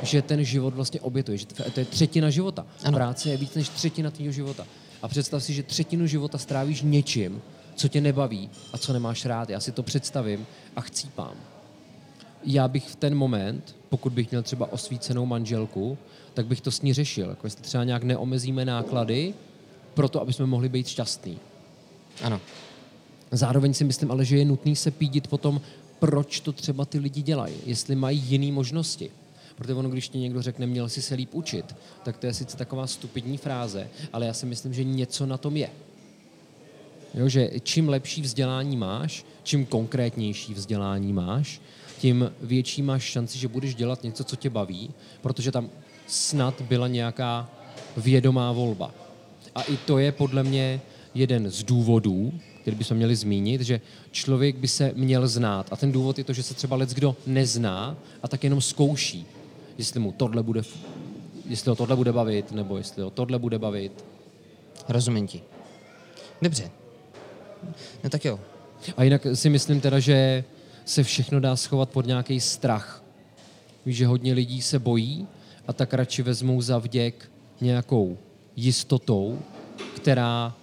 [0.04, 2.66] že ten život vlastně obětuje, že to je třetina života.
[2.84, 2.98] Ano.
[2.98, 4.66] Práce je víc než třetina tvého života.
[5.02, 7.42] A představ si, že třetinu života strávíš něčím,
[7.78, 9.50] co tě nebaví a co nemáš rád.
[9.50, 11.34] Já si to představím a chcípám.
[12.44, 15.98] Já bych v ten moment, pokud bych měl třeba osvícenou manželku,
[16.34, 17.30] tak bych to s ní řešil.
[17.30, 19.34] Jako jestli třeba nějak neomezíme náklady,
[19.94, 21.40] proto, aby jsme mohli být šťastní.
[22.22, 22.42] Ano.
[23.32, 25.62] Zároveň si myslím ale, že je nutný se pídit potom,
[26.00, 29.12] proč to třeba ty lidi dělají, jestli mají jiné možnosti.
[29.56, 32.58] Protože ono, když ti někdo řekne, měl si se líp učit, tak to je sice
[32.58, 35.70] taková stupidní fráze, ale já si myslím, že něco na tom je.
[37.18, 41.62] Jo, že čím lepší vzdělání máš, čím konkrétnější vzdělání máš,
[42.00, 44.90] tím větší máš šanci, že budeš dělat něco, co tě baví,
[45.22, 45.70] protože tam
[46.08, 47.50] snad byla nějaká
[47.98, 48.92] vědomá volba.
[49.56, 50.82] A i to je podle mě
[51.14, 55.68] jeden z důvodů, který bychom měli zmínit, že člověk by se měl znát.
[55.72, 59.26] A ten důvod je to, že se třeba lec kdo nezná a tak jenom zkouší,
[59.78, 60.62] jestli mu tohle bude,
[61.46, 64.06] jestli ho tohle bude bavit, nebo jestli ho tohle bude bavit.
[64.90, 65.42] Rozumím ti.
[66.42, 66.72] Dobře.
[68.04, 68.40] No tak jo.
[68.98, 70.44] A jinak si myslím teda, že
[70.86, 73.04] se všechno dá schovat pod nějaký strach.
[73.86, 75.28] Víš, že hodně lidí se bojí
[75.68, 77.32] a tak radši vezmou za vděk
[77.62, 78.18] nějakou
[78.56, 79.40] jistotou,
[79.96, 80.54] která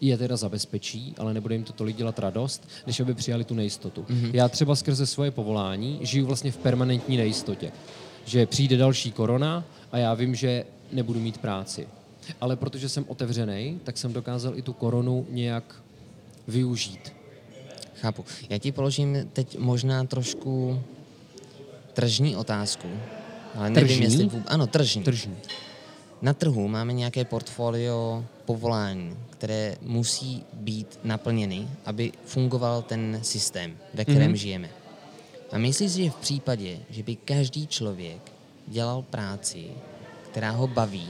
[0.00, 4.02] je teda zabezpečí, ale nebude jim to tolik dělat radost, než aby přijali tu nejistotu.
[4.02, 4.30] Mm-hmm.
[4.32, 7.72] Já třeba skrze svoje povolání žiju vlastně v permanentní nejistotě.
[8.24, 11.88] Že přijde další korona a já vím, že nebudu mít práci.
[12.40, 15.82] Ale protože jsem otevřený, tak jsem dokázal i tu koronu nějak
[16.48, 17.12] využít.
[18.00, 18.24] Chápu.
[18.50, 20.82] Já ti položím teď možná trošku
[21.92, 22.88] tržní otázku.
[23.54, 24.04] Ale nevím, Tržní?
[24.04, 24.24] jestli...
[24.26, 25.02] vůb- Ano, tržní.
[25.02, 25.36] Tržní.
[26.22, 34.04] Na trhu máme nějaké portfolio povolání, které musí být naplněny, aby fungoval ten systém, ve
[34.04, 34.36] kterém Mhm.
[34.36, 34.68] žijeme.
[35.52, 38.32] A myslíš si, že v případě, že by každý člověk
[38.66, 39.64] dělal práci,
[40.30, 41.08] která ho baví,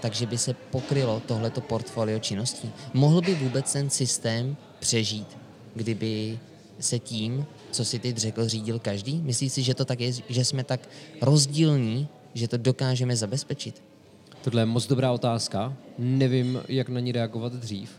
[0.00, 2.70] takže by se pokrylo tohleto portfolio činností?
[2.94, 5.36] Mohl by vůbec ten systém přežít,
[5.74, 6.38] kdyby
[6.80, 9.20] se tím, co si teď řekl, řídil každý?
[9.22, 10.88] Myslíš si, že to tak je, že jsme tak
[11.20, 13.82] rozdílní, že to dokážeme zabezpečit?
[14.42, 15.76] Tohle je moc dobrá otázka.
[15.98, 17.90] Nevím, jak na ní reagovat dřív.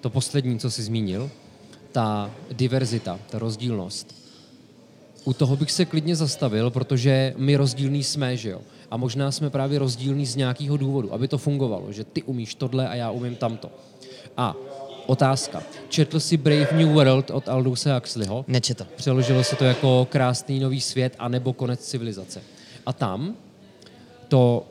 [0.00, 1.30] To poslední, co jsi zmínil,
[1.92, 4.14] ta diverzita, ta rozdílnost.
[5.24, 8.60] U toho bych se klidně zastavil, protože my rozdílní jsme, že jo?
[8.90, 12.88] A možná jsme právě rozdílní z nějakého důvodu, aby to fungovalo, že ty umíš tohle
[12.88, 13.70] a já umím tamto.
[14.36, 14.54] A
[15.06, 15.62] otázka.
[15.88, 18.44] Četl jsi Brave New World od Aldousa Huxleyho?
[18.48, 18.86] Nečetl.
[18.96, 22.42] Přeložilo se to jako krásný nový svět anebo konec civilizace.
[22.86, 23.34] A tam
[24.28, 24.66] to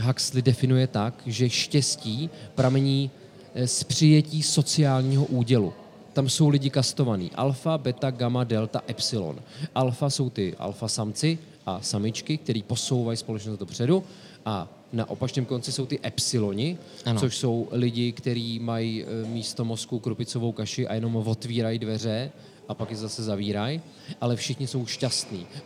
[0.00, 3.10] Huxley definuje tak, že štěstí pramení
[3.54, 5.72] eh, z přijetí sociálního údělu.
[6.12, 7.30] Tam jsou lidi kastovaní.
[7.34, 9.40] Alfa, beta, gamma, delta, epsilon.
[9.74, 14.04] Alfa jsou ty alfa samci a samičky, který posouvají společnost dopředu
[14.46, 17.20] a na opačném konci jsou ty epsiloni, Ano.
[17.20, 22.30] což jsou lidi, kteří mají eh, místo mozku krupicovou kaši a jenom otvírají dveře
[22.68, 23.80] a pak je zase zavírají,
[24.20, 25.46] ale všichni jsou šťastní.
[25.56, 25.60] Eh,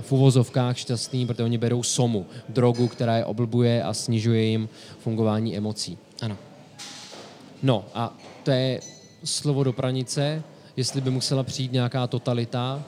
[0.00, 5.56] V uvozovkách šťastní, protože oni berou somu, drogu, která je oblbuje a snižuje jim fungování
[5.56, 5.98] emocí.
[6.22, 6.36] Ano.
[7.62, 8.80] No a to je
[9.24, 10.42] slovo do pranice,
[10.76, 12.82] jestli by musela přijít nějaká totalita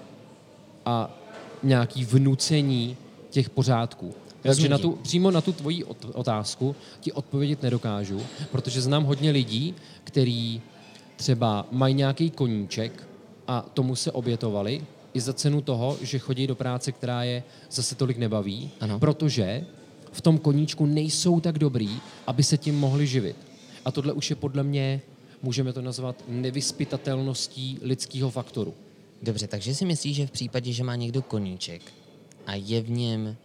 [0.87, 1.19] a
[1.65, 2.97] nějaký vnucení
[3.31, 4.15] těch pořádků.
[4.43, 8.21] Takže na tu, přímo na tu tvoji ot- otázku ti odpovědět nedokážu,
[8.53, 10.61] protože znám hodně lidí, kteří
[11.17, 13.07] třeba mají nějaký koníček
[13.49, 14.83] a tomu se obětovali
[15.15, 18.99] i za cenu toho, že chodí do práce, která je zase tolik nebaví, Ano.
[18.99, 19.65] protože
[20.13, 21.91] v tom koníčku nejsou tak dobrý,
[22.27, 23.37] aby se tím mohli živit.
[23.85, 25.01] A tohle už je podle mě,
[25.43, 28.75] můžeme to nazvat, nevyspytatelností lidského faktoru.
[29.23, 31.83] Dobře, takže si myslíš, že v případě, že má někdo koníček
[32.47, 33.37] a je v něm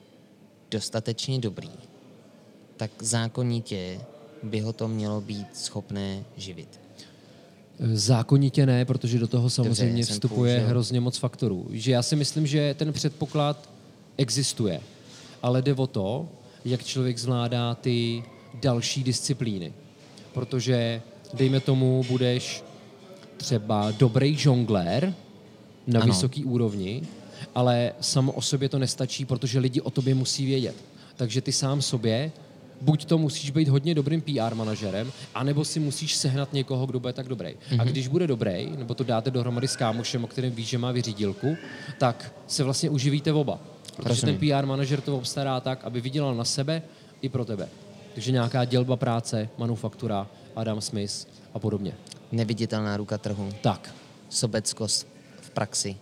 [0.72, 1.72] dostatečně dobrý,
[2.78, 4.01] tak zákonitě
[4.43, 6.80] by ho to mělo být schopné živit.
[7.93, 10.70] Zákonitě ne, protože do toho samozřejmě jsem vstupuje použil.
[10.70, 11.67] hrozně moc faktorů.
[11.72, 13.70] Že já si myslím, že ten předpoklad
[14.17, 14.82] existuje,
[15.41, 16.28] ale jde o to,
[16.65, 19.74] jak člověk zvládá ty další disciplíny.
[20.34, 21.01] Protože,
[21.34, 22.63] dejme tomu, budeš
[23.38, 25.13] třeba dobrý žonglér
[25.90, 26.14] na Ano.
[26.14, 27.02] vysoký úrovni,
[27.56, 30.76] ale samo o sobě to nestačí, protože lidi o tobě musí vědět.
[31.16, 32.32] Takže ty sám sobě
[32.82, 37.14] buď to musíš být hodně dobrým PR manažerem, anebo si musíš sehnat někoho, kdo bude
[37.14, 37.48] tak dobrý.
[37.50, 37.82] Mm-hmm.
[37.82, 40.92] A když bude dobrý, nebo to dáte dohromady s kámošem, o kterém víš, že má
[40.92, 41.58] vyřídilku,
[41.98, 43.60] tak se vlastně uživíte oba.
[43.96, 44.40] Protože Rozumím.
[44.40, 46.82] ten PR manažer to obstará tak, aby vydělal na sebe
[47.22, 47.68] i pro tebe.
[48.14, 51.94] Takže nějaká dělba práce, manufaktura, Adam Smith a podobně.
[52.32, 53.50] Neviditelná ruka trhu.
[53.62, 53.96] Tak,
[54.30, 55.08] Sobeckost
[55.60, 55.95] praxi.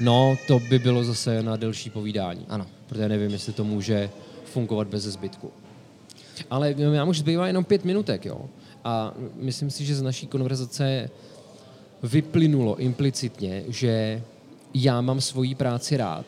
[0.00, 2.46] no to by bylo zase na delší povídání.
[2.48, 2.66] Ano.
[2.86, 4.10] Protože nevím, jestli to může
[4.44, 5.50] fungovat bez zbytku.
[6.50, 8.50] Ale nám už zbývá jenom pět minutek, jo.
[8.84, 11.10] A myslím si, že z naší konverzace
[12.02, 14.22] vyplynulo implicitně, že
[14.74, 16.26] já mám svoji práci rád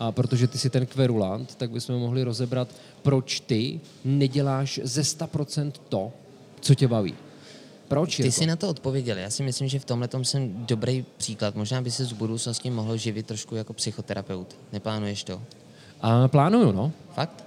[0.00, 2.68] a protože ty jsi ten kverulant, tak bychom mohli rozebrat,
[3.02, 6.12] proč ty neděláš ze 100% to,
[6.60, 7.14] co tě baví.
[7.88, 8.32] Proč, Ty Jirko?
[8.34, 9.18] jsi na to odpověděl.
[9.18, 11.54] Já si myslím, že v tomhle jsem dobrý příklad.
[11.54, 14.56] Možná by se v budoucnosti mohl živit trošku jako psychoterapeut.
[14.72, 15.42] Neplánuješ to?
[16.00, 16.92] A plánuju, no.
[17.14, 17.44] Fakt?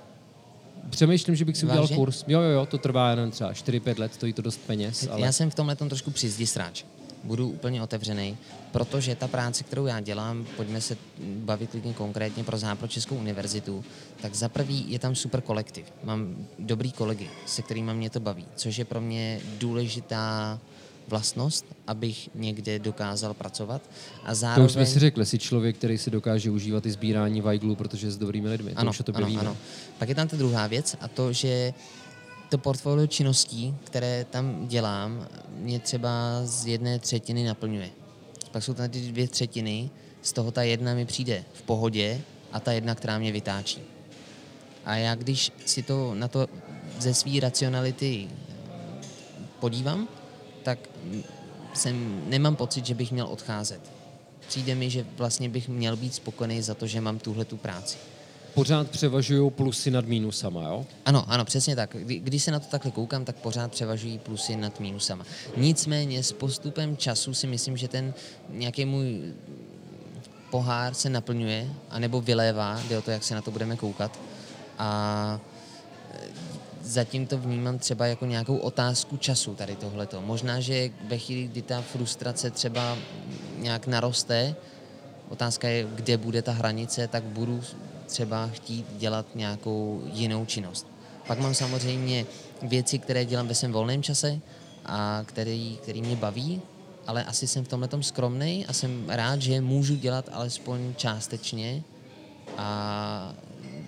[0.89, 1.95] Přemýšlím, že bych si udělal Vážně?
[1.95, 2.23] kurz.
[2.27, 5.31] Jo, jo, jo, to trvá jenom třeba 4-5 let, stojí to dost peněz, ale Já
[5.31, 6.83] jsem v tomhle trošku přizdisráč.
[7.23, 8.37] Budu úplně otevřený,
[8.71, 13.83] protože ta práce, kterou já dělám, pojďme se bavit klidně konkrétně pro Západočeskou univerzitu,
[14.21, 15.85] tak za prvý je tam super kolektiv.
[16.03, 20.59] Mám dobrý kolegy, se kterými mě to baví, což je pro mě důležitá
[21.07, 23.81] vlastnost, abych někde dokázal pracovat.
[24.23, 24.65] A to zároveň...
[24.65, 28.11] už jsme si řekli, jsi člověk, který si dokáže užívat i sbírání vajglů, protože je
[28.11, 28.75] s dobrými lidmi.
[28.75, 29.41] to už o tobě ano, víme.
[29.41, 29.57] ano.
[29.99, 31.73] Pak je tam ta druhá věc a to, že
[32.49, 36.09] to portfolio činností, které tam dělám, mě třeba
[36.43, 37.89] z jedné třetiny naplňuje.
[38.51, 39.89] Pak jsou tam ty dvě třetiny,
[40.21, 42.21] z toho ta jedna mi přijde v pohodě
[42.51, 43.81] a ta jedna, která mě vytáčí.
[44.85, 46.47] A já když si to na to
[46.99, 48.29] ze své racionality
[49.59, 50.07] podívám,
[50.63, 50.79] tak
[51.73, 53.81] jsem, nemám pocit, že bych měl odcházet.
[54.47, 57.97] Přijde mi, že vlastně bych měl být spokojený za to, že mám tuhle tu práci.
[58.57, 60.85] Pořád převažují plusy nad mínusama, jo?
[61.05, 61.95] Ano, ano, přesně tak.
[61.99, 65.25] Kdy, když se na to takhle koukám, tak pořád převažují plusy nad mínusama.
[65.57, 68.13] Nicméně s postupem času si myslím, že ten
[68.49, 69.33] nějaký můj
[70.49, 74.19] pohár se naplňuje, anebo vylévá, jde o to, jak se na to budeme koukat.
[74.77, 75.39] A
[76.13, 76.17] e,
[76.83, 80.21] zatím to vnímám třeba jako nějakou otázku času tady tohleto.
[80.21, 82.97] Možná, že ve chvíli, kdy ta frustrace třeba
[83.57, 84.55] nějak naroste,
[85.29, 87.61] otázka je, kde bude ta hranice, tak budu
[88.07, 90.87] třeba chtít dělat nějakou jinou činnost.
[91.27, 92.25] Pak mám samozřejmě
[92.61, 94.39] věci, které dělám ve svém volném čase
[94.85, 96.61] a který, který mě baví,
[97.07, 101.83] ale asi jsem v tomhle skromný a jsem rád, že je můžu dělat alespoň částečně
[102.57, 103.33] a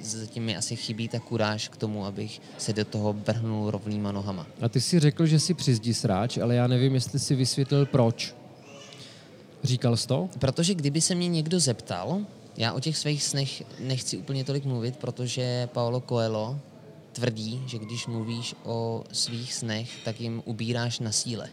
[0.01, 4.47] zatím mi asi chybí ta kuráž k tomu, abych se do toho vrhnul rovnýma nohama.
[4.61, 8.35] A ty si řekl, že jsi přizdi sráč, ale já nevím, jestli si vysvětlil proč.
[9.63, 10.29] Říkal jsi to?
[10.39, 12.21] Protože kdyby se mě někdo zeptal,
[12.59, 16.59] já o těch svých snech nechci úplně tolik mluvit, protože Paolo Coelho
[17.11, 21.49] tvrdí, že když mluvíš o svých snech, tak jim ubíráš na síle.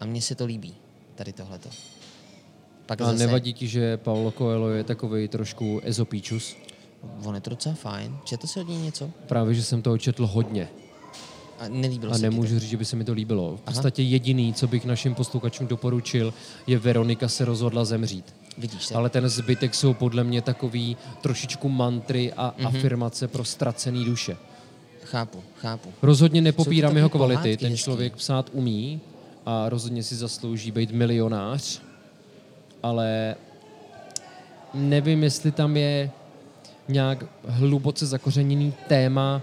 [0.00, 0.74] A mně se to líbí,
[1.14, 1.68] tady tohleto.
[2.86, 6.56] Pak A zase, nevadí ti, že Paulo Coelho je takový trošku ezopíčus?
[7.24, 8.18] on je to docela fajn.
[8.24, 9.10] Četl jsi od něj něco?
[9.26, 10.68] Právě, že jsem toho četl hodně.
[11.58, 13.56] A nelíbilo A nemůžu říct, že by se mi to líbilo.
[13.56, 13.60] V Aha.
[13.64, 16.34] podstatě jediný, co bych našim posluchačům doporučil,
[16.66, 18.34] je Veronika se rozhodla zemřít.
[18.58, 18.94] Vidíš se?
[18.94, 22.66] Ale ten zbytek jsou podle mě takový trošičku mantry a Mhm.
[22.66, 22.78] mm-hmm.
[22.78, 24.36] afirmace pro ztracený duše.
[25.04, 25.88] Chápu, chápu.
[26.02, 27.84] Rozhodně nepopírám jeho kvality, ten hezký.
[27.84, 29.00] člověk psát umí
[29.46, 31.82] a rozhodně si zaslouží být milionář,
[32.82, 33.34] ale
[34.74, 36.10] nevím, jestli tam je
[36.88, 39.42] nějak hluboce zakořeněný téma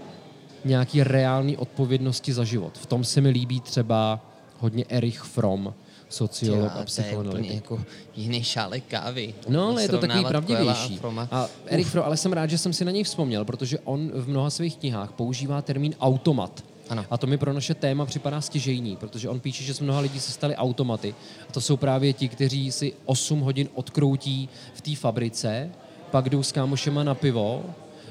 [0.64, 2.78] nějaký reální odpovědnosti za život.
[2.78, 4.20] V tom se mi líbí třeba
[4.58, 5.74] hodně Erich Fromm,
[6.12, 7.54] sociolog a to je psychoanalytik.
[7.54, 7.80] jako
[8.16, 9.34] jiný šálek kávy.
[9.48, 10.94] No, ale je to takový pravdivější.
[10.94, 11.28] A Froma.
[11.30, 14.28] A Erich Fromm, ale jsem rád, že jsem si na něj vzpomněl, protože on v
[14.28, 16.64] mnoha svých knihách používá termín automat.
[16.88, 17.04] Ano.
[17.10, 20.20] A to mi pro naše téma připadá stěžejní, protože on píše, že z mnoha lidí
[20.20, 21.14] se stali automaty.
[21.48, 25.70] A to jsou právě ti, kteří si 8 hodin odkroutí v té fabrice,
[26.10, 27.64] pak jdou s kámošema na pivo,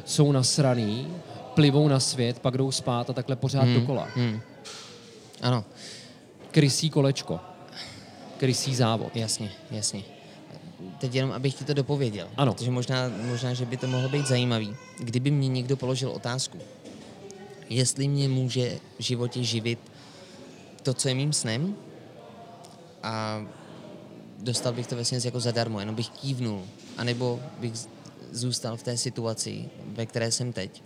[0.06, 1.08] jsou nasraný,
[1.54, 3.74] plivou na svět, pak jdou spát a takhle pořád hmm.
[3.74, 4.08] dokola.
[4.16, 4.42] Hmm.
[5.42, 5.64] Ano,
[6.52, 7.40] Krysí kolečko.
[8.42, 9.16] Krysí závod.
[9.16, 10.04] jasně, jasně.
[10.98, 12.28] Teď jenom, abych ti to dopověděl.
[12.38, 12.54] Ano.
[12.54, 14.76] Protože možná, možná, že by to mohlo být zajímavý.
[15.00, 16.58] Kdyby mě někdo položil otázku,
[17.70, 19.80] jestli mě může v životě živit
[20.84, 21.76] to, co je mým snem,
[23.04, 23.46] a
[24.40, 26.66] dostal bych to vlastně jako zadarmo, jenom bych kývnul,
[26.98, 27.74] anebo bych
[28.32, 30.84] zůstal v té situaci, ve které jsem teď,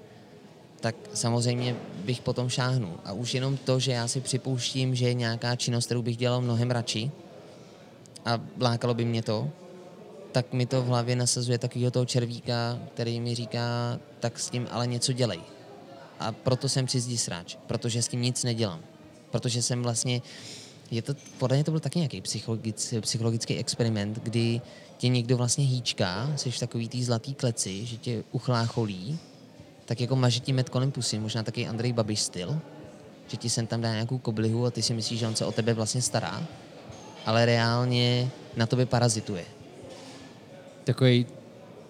[0.80, 1.76] tak samozřejmě
[2.06, 3.00] bych potom šáhnul.
[3.06, 6.42] A už jenom to, že já si připouštím, že je nějaká činnost, kterou bych dělal
[6.42, 7.12] mnohem radši
[8.26, 9.50] a lákalo by mě to,
[10.32, 14.68] tak mi to v hlavě nasazuje takového toho červíka, který mi říká, tak s tím
[14.72, 15.40] ale něco dělej.
[16.20, 18.80] a proto jsem při zdi sráč, protože s tím nic nedělám.
[19.32, 20.22] Protože jsem vlastně,
[20.92, 24.62] je to, podle mě to byl taky nějaký psychologický, psychologický experiment, kdy
[24.98, 29.20] tě někdo vlastně hýčká, jsi v takový tý zlatý kleci, že tě uchlácholí,
[29.86, 32.60] tak jako mažití met kolem pusy, možná taky Andrej Babiš styl,
[33.28, 35.52] že ti sem tam dá nějakou koblihu a ty si myslíš, že on se o
[35.52, 36.48] tebe vlastně stará,
[37.26, 39.46] ale reálně na tobě parazituje.
[40.84, 41.26] Takový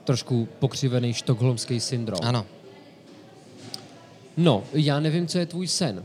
[0.03, 2.19] trošku pokřivený štokholmský syndrom.
[2.23, 2.45] Ano.
[4.38, 6.03] No, já nevím, co je tvůj sen.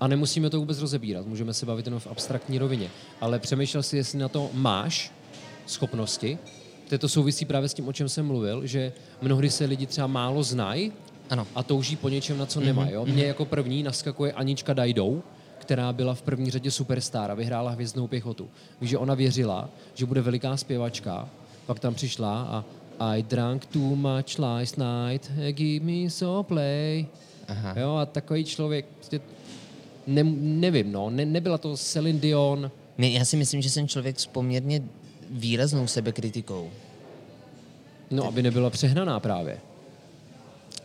[0.00, 2.90] A nemusíme to vůbec rozebírat, můžeme se bavit jenom v abstraktní rovině.
[3.20, 5.12] Ale přemýšlel si, jestli na to máš
[5.66, 6.38] schopnosti.
[6.98, 8.92] To souvisí právě s tím, o čem jsem mluvil, že
[9.22, 10.92] mnohdy se lidi třeba málo znají
[11.30, 11.46] Ano.
[11.54, 12.92] a touží po něčem, na co nemají.
[12.92, 13.06] Jo?
[13.06, 15.22] Mně jako první naskakuje Anička Dajdou,
[15.68, 18.48] která byla v první řadě superstar a vyhrála hvězdnou pěchotu.
[18.80, 21.28] Víš, že ona věřila, že bude veliká zpěvačka,
[21.66, 22.64] pak tam přišla a
[22.98, 27.06] I drank too much last night, give me so play.
[27.48, 27.74] Aha.
[27.80, 29.20] Jo, a takový člověk, prostě
[30.06, 34.20] ne, nevím, no, ne, nebyla to Celine Dion, Ne, já si myslím, že jsem člověk
[34.20, 34.82] s poměrně
[35.30, 36.70] výraznou sebekritikou.
[38.10, 39.58] no, aby nebyla přehnaná právě.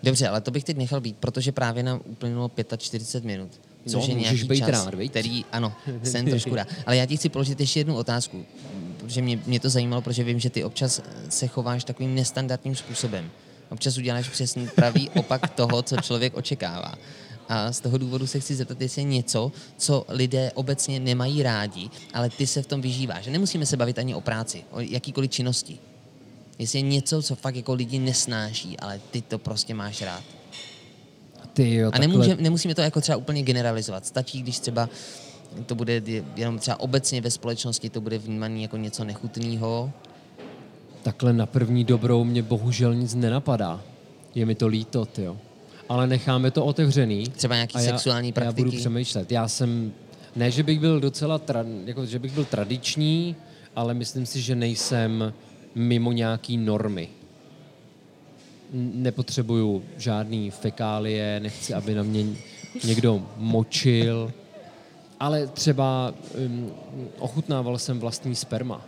[0.04, 3.52] Dobře, ale to bych teď nechal být, protože právě nám uplynulo 45 minut.
[3.86, 5.12] Což No, je nějaký být čas, rád, viď?
[5.12, 5.74] který, ano,
[6.04, 6.68] jsem trošku rád.
[6.86, 8.46] Ale já ti chci položit ještě jednu otázku,
[8.98, 13.32] protože mě, mě to zajímalo, protože vím, že ty občas se chováš takovým nestandardním způsobem.
[13.70, 16.94] Občas uděláš přesný pravý opak toho, co člověk očekává.
[17.50, 21.90] A z toho důvodu se chci zeptat, jestli je něco, co lidé obecně nemají rádi,
[22.14, 23.26] ale ty se v tom vyžíváš.
[23.28, 25.78] Nemusíme se bavit ani o práci, o jakýkoliv činnosti.
[26.60, 30.24] Jestli je něco, co fakt jako lidi nesnáší, ale ty to prostě máš rád.
[31.54, 34.06] Ty jo, A nemůže, nemusíme to jako třeba úplně generalizovat.
[34.06, 34.90] Stačí, když třeba
[35.66, 36.02] to bude
[36.36, 39.92] jenom třeba obecně ve společnosti, to bude vnímané jako něco nechutného.
[41.04, 43.82] Takhle na první dobrou mě bohužel nic nenapadá.
[44.36, 45.38] Je mi to líto, jo.
[45.90, 47.30] Ale necháme to otevřený.
[47.30, 48.78] Třeba nějaký a já, sexuální Já budu praktiky.
[48.78, 49.32] přemýšlet.
[49.32, 49.92] Já jsem,
[50.36, 53.36] ne, že bych byl docela, tra, jako, že bych byl tradiční,
[53.76, 55.34] ale myslím si, že nejsem
[55.76, 57.10] mimo nějaký normy.
[58.74, 62.26] Nepotřebuju žádný fekálie, nechci, aby na mě
[62.84, 64.34] někdo močil,
[65.20, 66.14] ale třeba
[66.46, 66.72] um,
[67.20, 68.82] ochutnával jsem vlastní sperma.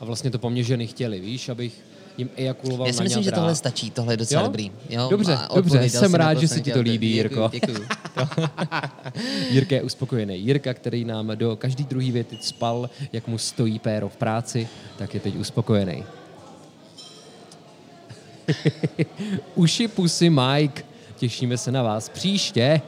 [0.00, 1.82] A vlastně to po mně ženy chtěly, víš, abych
[2.18, 4.46] jim ejakuloval Já si na myslím, že tohle stačí, tohle je docela Jo?
[4.48, 4.72] dobrý.
[4.90, 5.08] Jo?
[5.10, 7.48] Dobře, dobře, jsem rád, že se ti to líbí, Jirko.
[7.52, 8.48] Děkuju, děkuju.
[9.50, 10.40] Jirka je uspokojený.
[10.40, 14.68] Jirka, který nám do každý druhý věty spal, jak mu stojí péro v práci,
[14.98, 16.04] tak je teď uspokojený.
[19.54, 20.82] Uši pusy Mike.
[21.16, 22.80] Těšíme se na vás příště.